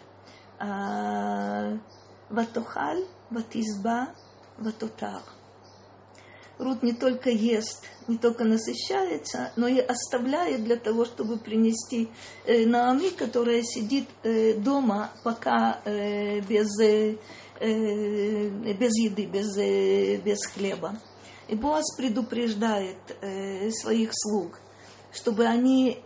А, 0.59 1.79
ватохаль, 2.29 3.05
ватизба, 3.31 4.09
ватотар. 4.59 5.23
Рут 6.59 6.83
не 6.83 6.93
только 6.93 7.31
ест, 7.31 7.85
не 8.07 8.17
только 8.17 8.45
насыщается, 8.45 9.53
но 9.57 9.67
и 9.67 9.81
оставляет 9.81 10.63
для 10.63 10.77
того, 10.77 11.05
чтобы 11.05 11.37
принести 11.37 12.09
э, 12.45 12.65
Наами, 12.65 13.09
которая 13.09 13.63
сидит 13.63 14.09
э, 14.23 14.55
дома 14.55 15.11
пока 15.25 15.81
э, 15.85 16.41
без, 16.41 16.69
э, 16.81 17.17
без 17.61 18.97
еды, 18.97 19.27
без, 19.27 19.57
э, 19.57 20.19
без 20.19 20.47
хлеба. 20.47 20.97
И 21.49 21.57
Боас 21.57 21.95
предупреждает 21.97 22.99
э, 23.21 23.71
своих 23.71 24.11
слуг, 24.13 24.61
чтобы 25.13 25.47
они 25.47 25.99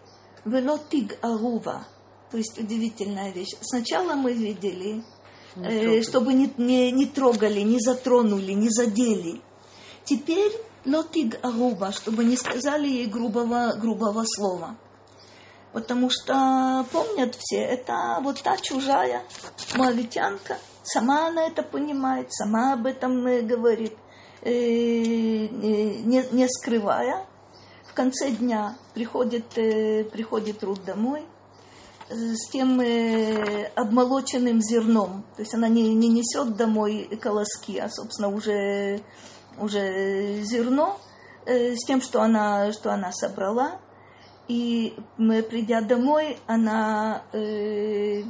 велотиг 0.45 1.19
арува, 1.21 1.87
то 2.31 2.39
есть 2.39 2.59
удивительная 2.59 3.33
вещь. 3.33 3.55
Сначала 3.61 4.15
мы 4.15 4.33
видели, 4.33 5.05
э, 5.57 6.03
чтобы 6.03 6.33
не, 6.33 6.51
не, 6.57 6.91
не 6.91 7.07
трогали, 7.07 7.61
не 7.61 7.79
затронули, 7.81 8.53
не 8.53 8.71
задели. 8.71 9.43
Теперь 10.09 10.53
лотиг 10.87 11.38
аруба, 11.44 11.92
чтобы 11.92 12.25
не 12.25 12.38
сказали 12.38 12.88
ей 12.88 13.07
грубого, 13.07 13.75
грубого 13.75 14.25
слова. 14.25 14.75
Потому 15.75 16.09
что 16.09 16.87
помнят 16.90 17.35
все, 17.38 17.59
это 17.59 18.18
вот 18.23 18.42
та 18.42 18.57
чужая 18.57 19.23
моавитянка, 19.77 20.57
сама 20.83 21.27
она 21.27 21.47
это 21.47 21.62
понимает, 21.62 22.33
сама 22.33 22.73
об 22.73 22.87
этом 22.87 23.23
говорит, 23.47 23.99
э, 24.40 24.51
не, 24.51 26.25
не 26.33 26.49
скрывая. 26.49 27.27
В 27.87 27.92
конце 27.92 28.31
дня 28.31 28.79
приходит, 28.94 29.59
э, 29.59 30.05
приходит 30.05 30.64
Рут 30.64 30.87
домой 30.87 31.27
э, 32.09 32.14
с 32.14 32.49
тем 32.49 32.81
обмолоченным 33.75 34.62
зерном. 34.62 35.27
То 35.37 35.42
есть 35.42 35.53
она 35.55 35.68
не, 35.68 35.94
не 35.94 36.09
несет 36.09 36.57
домой 36.57 37.11
колоски, 37.21 37.77
а, 37.77 37.90
собственно, 37.90 38.29
уже 38.29 39.03
уже 39.61 40.42
зерно 40.42 40.99
э, 41.47 41.75
с 41.75 41.85
тем, 41.87 42.01
что 42.01 42.23
она, 42.23 42.73
что 42.73 42.92
она 42.92 43.12
собрала. 43.12 43.81
И 44.49 44.97
мы, 45.18 45.42
придя 45.42 45.83
домой, 45.83 46.38
она 46.47 47.23
э, 47.33 48.23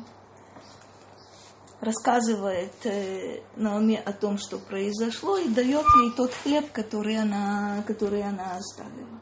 рассказывает 1.81 2.75
э, 2.85 3.41
Наоми 3.57 4.03
о 4.05 4.13
том, 4.13 4.39
что 4.39 4.59
произошло, 4.59 5.39
и 5.39 5.49
дает 5.49 5.87
ей 6.01 6.13
тот 6.17 6.33
хлеб, 6.33 6.73
который 6.73 7.17
она, 7.17 7.85
который 7.87 8.23
она 8.23 8.57
оставила. 8.57 9.21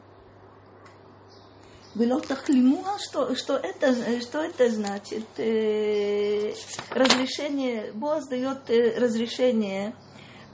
Было 1.93 2.19
тахлимуа, 2.19 2.97
что, 2.99 3.35
что, 3.35 3.57
это, 3.57 4.21
что 4.21 4.41
это 4.41 4.69
значит? 4.69 5.25
Э, 5.37 6.53
разрешение, 6.91 7.91
Боаз 7.93 8.27
дает 8.27 8.69
э, 8.69 8.99
разрешение 8.99 9.95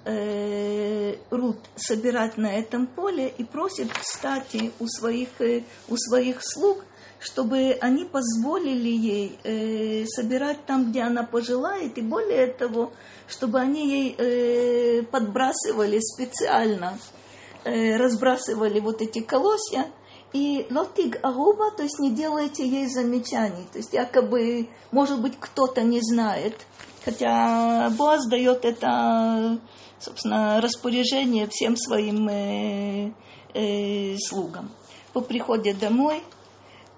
э, 0.05 1.15
Рут 1.29 1.57
собирать 1.75 2.37
на 2.37 2.53
этом 2.53 2.87
поле 2.87 3.33
и 3.37 3.43
просит, 3.43 3.91
кстати, 3.91 4.71
у 4.79 4.87
своих, 4.87 5.29
э, 5.39 5.63
у 5.89 5.97
своих 5.97 6.39
слуг, 6.41 6.85
чтобы 7.19 7.77
они 7.81 8.05
позволили 8.05 8.89
ей 8.89 9.39
э, 9.43 10.05
собирать 10.05 10.65
там, 10.65 10.91
где 10.91 11.01
она 11.01 11.23
пожелает, 11.23 11.97
и 11.97 12.01
более 12.01 12.47
того, 12.47 12.91
чтобы 13.27 13.59
они 13.59 13.89
ей 13.89 15.03
подбрасывали 15.05 15.99
специально, 15.99 16.99
разбрасывали 17.63 18.81
вот 18.81 19.01
эти 19.01 19.21
колосья, 19.21 19.85
и 20.33 20.65
лотиг 20.71 21.19
агуба, 21.23 21.71
то 21.71 21.83
есть 21.83 21.99
не 21.99 22.11
делайте 22.11 22.67
ей 22.67 22.87
замечаний, 22.87 23.67
то 23.71 23.77
есть 23.77 23.93
якобы, 23.93 24.67
может 24.91 25.21
быть, 25.21 25.35
кто-то 25.39 25.81
не 25.81 26.01
знает, 26.01 26.65
хотя 27.05 27.89
Боаз 27.91 28.27
дает 28.27 28.65
это 28.65 29.59
собственно, 30.03 30.59
распоряжение 30.59 31.47
всем 31.49 31.77
своим 31.77 32.27
э, 32.27 33.13
э, 33.53 34.17
слугам. 34.17 34.71
По 35.13 35.21
приходе 35.21 35.73
домой 35.73 36.21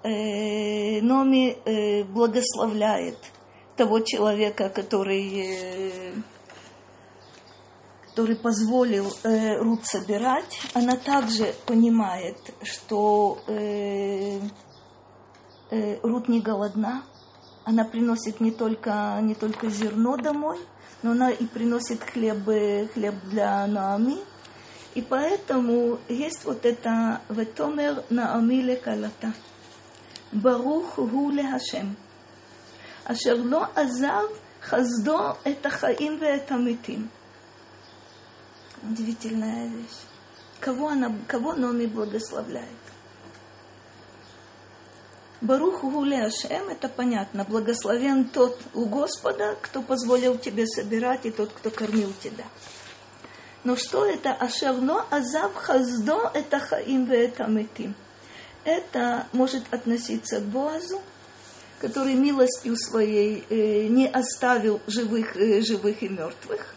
э, 0.02 1.00
Номи 1.00 1.56
э, 1.64 2.04
благословляет 2.04 3.18
того 3.76 4.00
человека, 4.00 4.68
который, 4.70 5.30
э, 5.38 6.12
который 8.08 8.36
позволил 8.36 9.06
э, 9.22 9.56
Рут 9.58 9.86
собирать. 9.86 10.60
Она 10.74 10.96
также 10.96 11.54
понимает, 11.66 12.38
что 12.62 13.38
э, 13.46 14.40
э, 15.70 16.00
Рут 16.02 16.28
не 16.28 16.40
голодна, 16.40 17.04
она 17.64 17.84
приносит 17.84 18.40
не 18.40 18.50
только, 18.50 19.18
не 19.22 19.34
только 19.34 19.68
зерно 19.68 20.16
домой, 20.16 20.58
но 21.02 21.12
она 21.12 21.30
и 21.30 21.46
приносит 21.46 22.02
хлеб, 22.02 22.44
хлеб 22.92 23.14
для 23.24 23.66
Наами. 23.66 24.18
И 24.94 25.02
поэтому 25.02 25.98
есть 26.08 26.44
вот 26.44 26.64
это 26.64 27.20
«Ветомер 27.28 28.02
Наами 28.10 28.62
лекалата». 28.62 29.34
Барух 30.32 30.96
гу 30.96 31.30
лехашем. 31.30 31.96
Ашер 33.04 33.38
ло 33.40 33.70
азав 33.74 34.30
хаздо 34.60 35.38
это 35.44 35.70
хаим 35.70 36.18
ве 36.18 36.28
это 36.36 36.54
митим. 36.54 37.08
Удивительная 38.82 39.68
вещь. 39.68 40.00
Кого, 40.60 40.88
она, 40.88 41.14
кого 41.28 41.52
Номи 41.54 41.86
благословляет? 41.86 42.85
Барух 45.40 45.82
Гуле 45.82 46.24
Ашем, 46.24 46.68
это 46.70 46.88
понятно. 46.88 47.44
Благословен 47.44 48.24
тот 48.24 48.58
у 48.72 48.86
Господа, 48.86 49.56
кто 49.60 49.82
позволил 49.82 50.38
тебе 50.38 50.66
собирать, 50.66 51.26
и 51.26 51.30
тот, 51.30 51.52
кто 51.52 51.70
кормил 51.70 52.12
тебя. 52.22 52.44
Но 53.62 53.76
что 53.76 54.06
это 54.06 54.32
Ашерно 54.32 55.04
Азав 55.10 55.54
Хаздо, 55.54 56.30
это 56.32 56.58
Хаим 56.58 57.10
это 57.10 57.44
Метим. 57.44 57.94
Это 58.64 59.26
может 59.32 59.62
относиться 59.72 60.40
к 60.40 60.44
Боазу, 60.44 61.02
который 61.80 62.14
милостью 62.14 62.76
своей 62.76 63.44
э, 63.50 63.88
не 63.88 64.08
оставил 64.08 64.80
живых, 64.86 65.36
э, 65.36 65.60
живых 65.60 66.02
и 66.02 66.08
мертвых. 66.08 66.74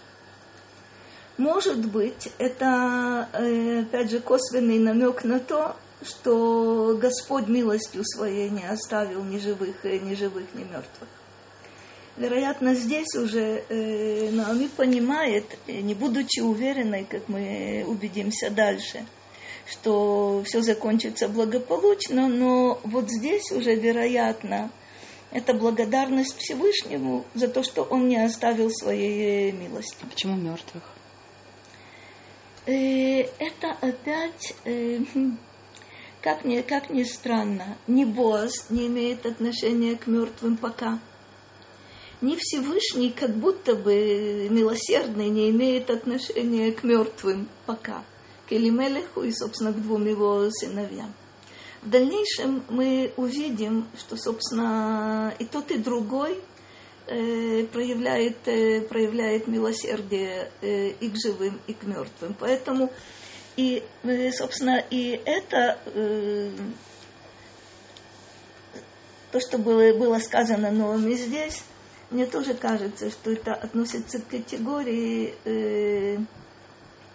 Может 1.37 1.85
быть, 1.85 2.31
это, 2.37 3.29
э, 3.33 3.81
опять 3.81 4.11
же, 4.11 4.19
косвенный 4.19 4.79
намек 4.79 5.23
на 5.23 5.39
то, 5.39 5.77
что 6.01 6.97
Господь 6.99 7.47
милостью 7.47 8.03
своей 8.05 8.49
не 8.49 8.65
оставил 8.67 9.23
ни 9.23 9.37
живых, 9.37 9.83
ни 9.83 10.15
живых, 10.15 10.45
ни 10.53 10.63
мертвых. 10.63 11.09
Вероятно, 12.17 12.75
здесь 12.75 13.15
уже 13.15 13.63
э, 13.69 14.29
Наоми 14.31 14.67
понимает, 14.67 15.45
не 15.67 15.93
будучи 15.93 16.41
уверенной, 16.41 17.05
как 17.05 17.29
мы 17.29 17.85
убедимся 17.87 18.49
дальше, 18.49 19.05
что 19.65 20.43
все 20.45 20.61
закончится 20.61 21.29
благополучно, 21.29 22.27
но 22.27 22.81
вот 22.83 23.09
здесь 23.09 23.51
уже, 23.51 23.75
вероятно, 23.75 24.69
это 25.31 25.53
благодарность 25.53 26.35
Всевышнему 26.37 27.23
за 27.35 27.47
то, 27.47 27.63
что 27.63 27.83
Он 27.83 28.09
не 28.09 28.17
оставил 28.17 28.69
своей 28.71 29.51
милости. 29.51 30.03
Почему 30.09 30.35
мертвых? 30.35 30.83
Э, 32.65 33.21
это 33.21 33.71
опять, 33.79 34.55
э, 34.65 34.99
как 36.21 36.43
ни, 36.45 36.61
как 36.61 36.89
ни 36.89 37.03
странно, 37.03 37.77
ни 37.87 38.03
Боаз 38.03 38.69
не 38.69 38.87
имеет 38.87 39.25
отношения 39.25 39.95
к 39.95 40.07
мертвым 40.07 40.57
пока. 40.57 40.99
Ни 42.21 42.35
Всевышний, 42.37 43.11
как 43.11 43.33
будто 43.35 43.75
бы 43.75 44.47
милосердный, 44.49 45.29
не 45.29 45.49
имеет 45.51 45.89
отношения 45.89 46.73
к 46.73 46.83
мертвым 46.83 47.47
пока. 47.65 48.03
К 48.49 48.53
Элимелеху 48.53 49.21
и, 49.21 49.31
собственно, 49.31 49.71
к 49.71 49.81
двум 49.81 50.05
его 50.05 50.49
сыновьям. 50.51 51.13
В 51.81 51.89
дальнейшем 51.89 52.63
мы 52.67 53.13
увидим, 53.15 53.87
что, 53.97 54.17
собственно, 54.17 55.33
и 55.39 55.45
тот, 55.45 55.71
и 55.71 55.77
другой 55.77 56.37
э, 57.07 57.63
проявляет, 57.71 58.45
э, 58.47 58.81
проявляет 58.81 59.47
милосердие 59.47 60.51
э, 60.61 60.89
и 60.89 61.09
к 61.09 61.15
живым, 61.15 61.57
и 61.67 61.73
к 61.73 61.83
мертвым. 61.83 62.35
Поэтому, 62.37 62.91
и, 63.55 63.83
э, 64.03 64.31
собственно, 64.31 64.83
и 64.89 65.21
это, 65.25 65.79
э, 65.85 66.51
то, 69.31 69.39
что 69.39 69.57
было, 69.57 69.93
было 69.93 70.19
сказано 70.19 70.71
новыми 70.71 71.13
здесь, 71.13 71.63
мне 72.09 72.25
тоже 72.25 72.53
кажется, 72.53 73.11
что 73.11 73.31
это 73.31 73.53
относится 73.53 74.19
к 74.19 74.27
категории 74.27 75.35
э, 75.45 76.17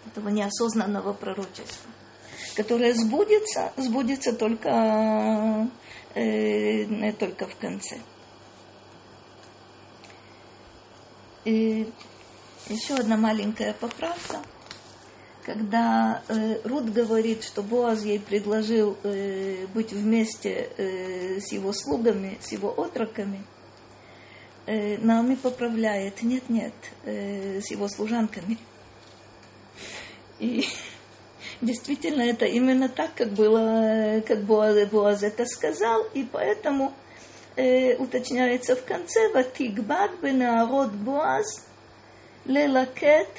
этого 0.07 0.29
неосознанного 0.29 1.13
пророчества 1.13 1.91
которая 2.55 2.93
сбудется, 2.93 3.73
сбудется 3.75 4.33
только, 4.33 5.69
э, 6.15 7.11
только 7.13 7.47
в 7.47 7.55
конце. 7.57 7.99
И 11.43 11.87
еще 12.67 12.95
одна 12.95 13.17
маленькая 13.17 13.73
поправка. 13.73 14.41
Когда 15.45 16.23
э, 16.27 16.57
Рут 16.63 16.91
говорит, 16.91 17.43
что 17.43 17.61
Боаз 17.61 18.03
ей 18.03 18.19
предложил 18.19 18.97
э, 19.03 19.67
быть 19.75 19.93
вместе 19.93 20.71
э, 20.75 21.39
с 21.39 21.51
его 21.51 21.71
слугами, 21.71 22.39
с 22.41 22.51
его 22.51 22.71
отроками, 22.71 23.43
э, 24.65 24.97
Наоми 24.97 25.35
поправляет, 25.35 26.23
нет-нет, 26.23 26.73
э, 27.03 27.61
с 27.61 27.69
его 27.69 27.87
служанками. 27.87 28.57
И 30.39 30.65
действительно 31.61 32.23
это 32.23 32.45
именно 32.45 32.89
так, 32.89 33.13
как 33.13 33.29
было, 33.29 34.23
как 34.27 34.45
Боаз, 34.45 34.89
Боаз 34.89 35.21
это 35.21 35.45
сказал, 35.45 36.05
и 36.15 36.23
поэтому 36.23 36.91
э, 37.55 37.95
уточняется 37.97 38.75
в 38.75 38.83
конце, 38.83 39.31
«Ватигбат 39.31 40.09
бенаарот 40.23 40.91
Боаз 40.91 41.67
лелакет 42.45 43.29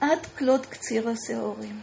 от 0.00 0.20
клот 0.36 0.66
кцира 0.66 1.14
сеорим». 1.16 1.82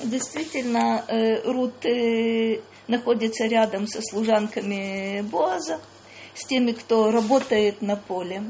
Действительно, 0.00 1.04
э, 1.08 1.42
Рут 1.42 1.84
э, 1.84 2.60
находится 2.86 3.46
рядом 3.46 3.88
со 3.88 4.00
служанками 4.00 5.22
Боаза, 5.22 5.80
с 6.34 6.44
теми, 6.44 6.70
кто 6.70 7.10
работает 7.10 7.82
на 7.82 7.96
поле. 7.96 8.44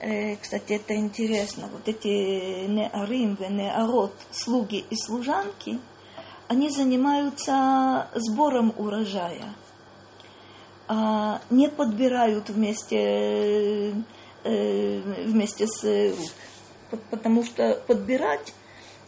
Э, 0.00 0.36
кстати, 0.36 0.74
это 0.74 0.94
интересно, 0.96 1.68
вот 1.70 1.86
эти 1.86 2.66
неарим, 2.66 3.36
неарот, 3.50 4.14
слуги 4.30 4.84
и 4.88 4.96
служанки, 4.96 5.78
они 6.48 6.70
занимаются 6.70 8.08
сбором 8.14 8.72
урожая, 8.76 9.54
а 10.88 11.40
не 11.50 11.68
подбирают 11.68 12.48
вместе, 12.50 13.94
вместе 14.44 15.66
с 15.66 15.82
рук, 15.84 16.30
потому 17.10 17.44
что 17.44 17.74
подбирать 17.86 18.52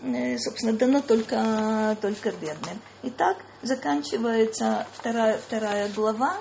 э, 0.02 0.38
собственно, 0.38 0.72
дано 0.72 1.00
только, 1.00 1.96
только 2.00 2.32
бедным. 2.32 2.80
Итак, 3.02 3.38
заканчивается 3.62 4.86
вторая, 4.92 5.38
вторая 5.38 5.88
глава, 5.94 6.36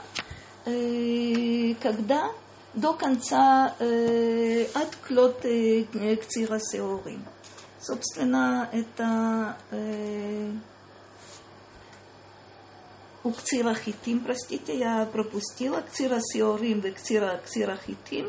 когда 0.65 2.31
до 2.75 2.93
конца 2.93 3.73
э, 3.79 4.65
от 4.73 4.95
клот 5.07 5.45
э, 5.45 5.85
к 6.17 6.25
цирасеорим. 6.27 7.23
Собственно, 7.79 8.69
это 8.73 9.57
э, 9.71 10.51
у 13.23 13.31
кцирахитим, 13.31 14.19
простите, 14.19 14.77
я 14.77 15.05
пропустила, 15.05 15.81
к 15.81 15.91
цирасеорим 15.91 16.81
и 16.81 16.91
к 16.91 16.99
цирахитим. 16.99 18.27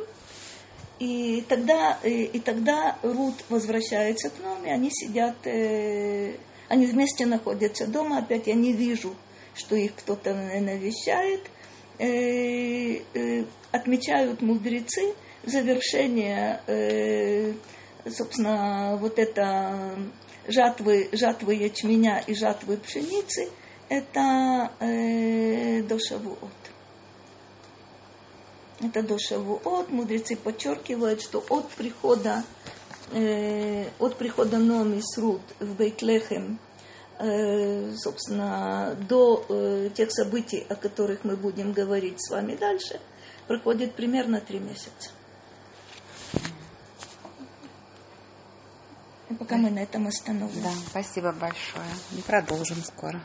И 0.98 1.44
тогда, 1.48 1.98
и, 2.02 2.24
и 2.24 2.40
тогда 2.40 2.96
Рут 3.02 3.34
возвращается 3.48 4.30
к 4.30 4.42
нам, 4.42 4.64
и 4.64 4.70
они 4.70 4.90
сидят, 4.90 5.36
э, 5.46 6.36
они 6.68 6.86
вместе 6.86 7.26
находятся 7.26 7.86
дома, 7.86 8.18
опять 8.18 8.46
я 8.46 8.54
не 8.54 8.72
вижу, 8.72 9.14
что 9.54 9.76
их 9.76 9.94
кто-то 9.94 10.34
навещает– 10.34 11.42
э, 11.98 13.00
э, 13.14 13.44
отмечают 13.72 14.42
мудрецы 14.42 15.14
завершение, 15.44 16.60
э, 16.66 17.52
собственно, 18.08 18.96
вот 19.00 19.18
это 19.18 19.96
жатвы, 20.48 21.08
жатвы 21.12 21.54
ячменя 21.54 22.22
и 22.26 22.34
жатвы 22.34 22.76
пшеницы, 22.76 23.48
это 23.88 24.72
э, 24.80 25.82
до 25.82 25.98
Шавуот. 25.98 26.75
Это 28.80 29.02
до 29.02 29.18
Шавуот. 29.18 29.90
Мудрецы 29.90 30.36
подчеркивают, 30.36 31.22
что 31.22 31.44
от 31.48 31.68
прихода, 31.70 32.44
э, 33.12 33.88
от 33.98 34.16
прихода 34.16 34.58
Номи 34.58 35.00
Срут 35.00 35.42
в 35.60 35.74
Бейтлехем 35.76 36.58
Э, 37.18 37.94
собственно, 37.96 38.94
до 39.08 39.46
э, 39.48 39.90
тех 39.94 40.12
событий, 40.12 40.66
о 40.68 40.74
которых 40.74 41.24
мы 41.24 41.36
будем 41.36 41.72
говорить 41.72 42.16
с 42.18 42.30
вами 42.30 42.56
дальше, 42.56 43.00
проходит 43.46 43.94
примерно 43.94 44.40
три 44.40 44.58
месяца. 44.58 45.10
И 49.30 49.34
пока 49.34 49.56
мы 49.56 49.70
на 49.70 49.78
этом 49.78 50.06
остановимся. 50.06 50.60
Да, 50.62 50.72
спасибо 50.90 51.32
большое. 51.32 51.86
И 52.12 52.20
продолжим 52.20 52.84
скоро. 52.84 53.22